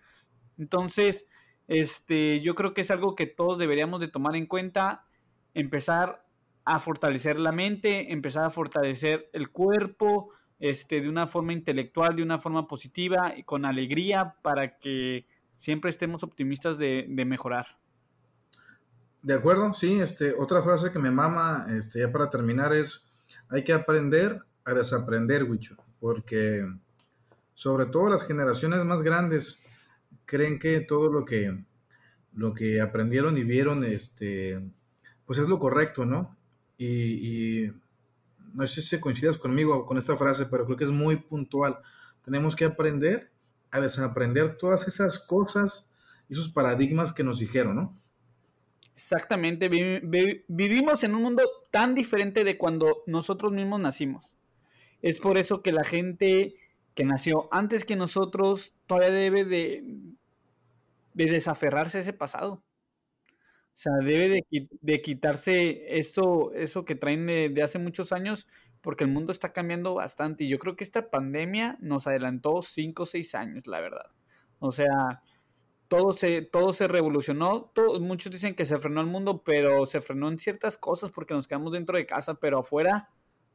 [0.58, 1.28] Entonces,
[1.68, 5.06] este, yo creo que es algo que todos deberíamos de tomar en cuenta,
[5.54, 6.26] empezar
[6.66, 12.24] a fortalecer la mente, empezar a fortalecer el cuerpo, este, de una forma intelectual, de
[12.24, 17.79] una forma positiva y con alegría para que siempre estemos optimistas de, de mejorar.
[19.22, 23.12] De acuerdo, sí, este, otra frase que me mama, este, ya para terminar es,
[23.50, 26.66] hay que aprender a desaprender, Wicho, porque
[27.54, 29.62] sobre todo las generaciones más grandes
[30.26, 31.66] creen que todo lo que,
[32.34, 34.62] lo que aprendieron y vieron, este,
[35.26, 36.38] pues es lo correcto, ¿no?
[36.78, 37.72] Y,
[38.54, 41.78] no sé si coincides conmigo con esta frase, pero creo que es muy puntual.
[42.24, 43.32] Tenemos que aprender
[43.70, 45.92] a desaprender todas esas cosas,
[46.30, 48.02] esos paradigmas que nos dijeron, ¿no?
[49.00, 54.36] Exactamente, vivimos en un mundo tan diferente de cuando nosotros mismos nacimos.
[55.02, 56.56] Es por eso que la gente
[56.96, 59.86] que nació antes que nosotros todavía debe de,
[61.14, 62.56] de desaferrarse a ese pasado.
[62.56, 62.62] O
[63.74, 64.44] sea, debe
[64.82, 68.48] de, quitarse eso, eso que traen de, hace muchos años,
[68.82, 70.44] porque el mundo está cambiando bastante.
[70.44, 74.08] Y yo creo que esta pandemia nos adelantó cinco o seis años, la verdad.
[74.60, 75.22] O sea,
[75.90, 77.74] todo se, todo se revolucionó.
[78.00, 81.48] muchos dicen que se frenó el mundo, pero se frenó en ciertas cosas porque nos
[81.48, 83.10] quedamos dentro de casa, pero afuera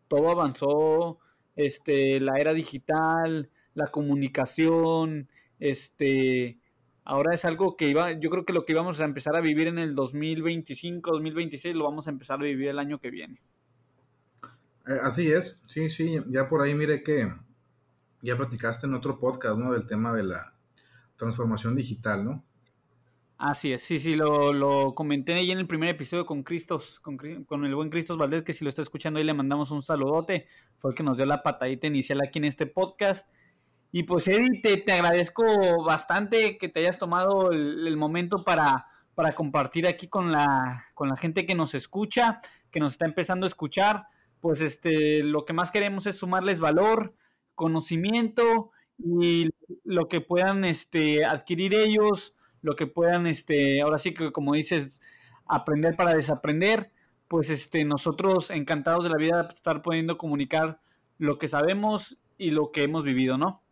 [0.08, 1.18] todo avanzó
[1.56, 5.28] este, la era digital, la comunicación,
[5.58, 6.58] este,
[7.06, 9.66] Ahora es algo que iba, yo creo que lo que íbamos a empezar a vivir
[9.66, 13.42] en el 2025, 2026, lo vamos a empezar a vivir el año que viene.
[14.86, 17.30] Eh, así es, sí, sí, ya por ahí mire que
[18.22, 19.72] ya platicaste en otro podcast, ¿no?
[19.72, 20.53] Del tema de la
[21.16, 22.44] transformación digital, ¿no?
[23.36, 27.64] Así es, sí, sí, lo, comenté ahí en el primer episodio con Cristos, con, con,
[27.64, 30.46] el buen Cristos Valdés, que si lo está escuchando ahí le mandamos un saludote,
[30.78, 33.28] fue el que nos dio la patadita inicial aquí en este podcast.
[33.90, 35.44] Y pues Eddie, te, agradezco
[35.84, 41.16] bastante que te hayas tomado el, momento para, para, compartir aquí con la, con la
[41.16, 42.40] gente que nos escucha,
[42.70, 44.08] que nos está empezando a escuchar.
[44.40, 47.14] Pues este, lo que más queremos es sumarles valor,
[47.54, 49.50] conocimiento y
[49.84, 55.00] lo que puedan este, adquirir ellos, lo que puedan, este, ahora sí que como dices,
[55.46, 56.90] aprender para desaprender,
[57.28, 60.80] pues este, nosotros encantados de la vida de estar pudiendo comunicar
[61.18, 63.62] lo que sabemos y lo que hemos vivido, ¿no?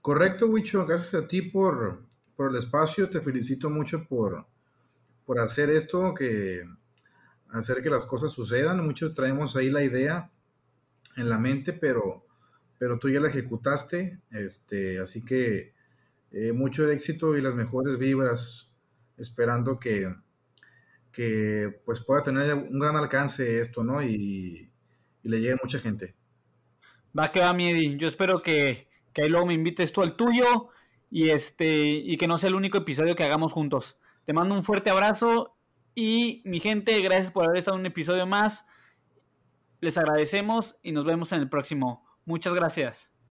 [0.00, 2.06] Correcto, Wicho, gracias a ti por,
[2.38, 4.46] el espacio, te felicito mucho por,
[5.26, 6.62] por hacer esto, que
[7.50, 8.84] hacer que las cosas sucedan.
[8.84, 10.30] Muchos traemos ahí la idea
[11.16, 12.26] en la mente, pero,
[12.78, 15.74] pero tú ya la ejecutaste, este, así que
[16.30, 18.72] eh, mucho éxito y las mejores vibras,
[19.16, 20.14] esperando que,
[21.12, 24.02] que pues pueda tener un gran alcance esto, ¿no?
[24.02, 24.70] Y,
[25.22, 26.14] y le llegue mucha gente.
[27.18, 27.96] Va que va, Miedi.
[27.96, 30.68] Yo espero que, que ahí luego me invites tú al tuyo
[31.10, 33.98] y este y que no sea el único episodio que hagamos juntos.
[34.24, 35.56] Te mando un fuerte abrazo
[35.94, 38.66] y mi gente, gracias por haber estado en un episodio más.
[39.80, 42.07] Les agradecemos y nos vemos en el próximo.
[42.28, 43.10] Muchas gracias.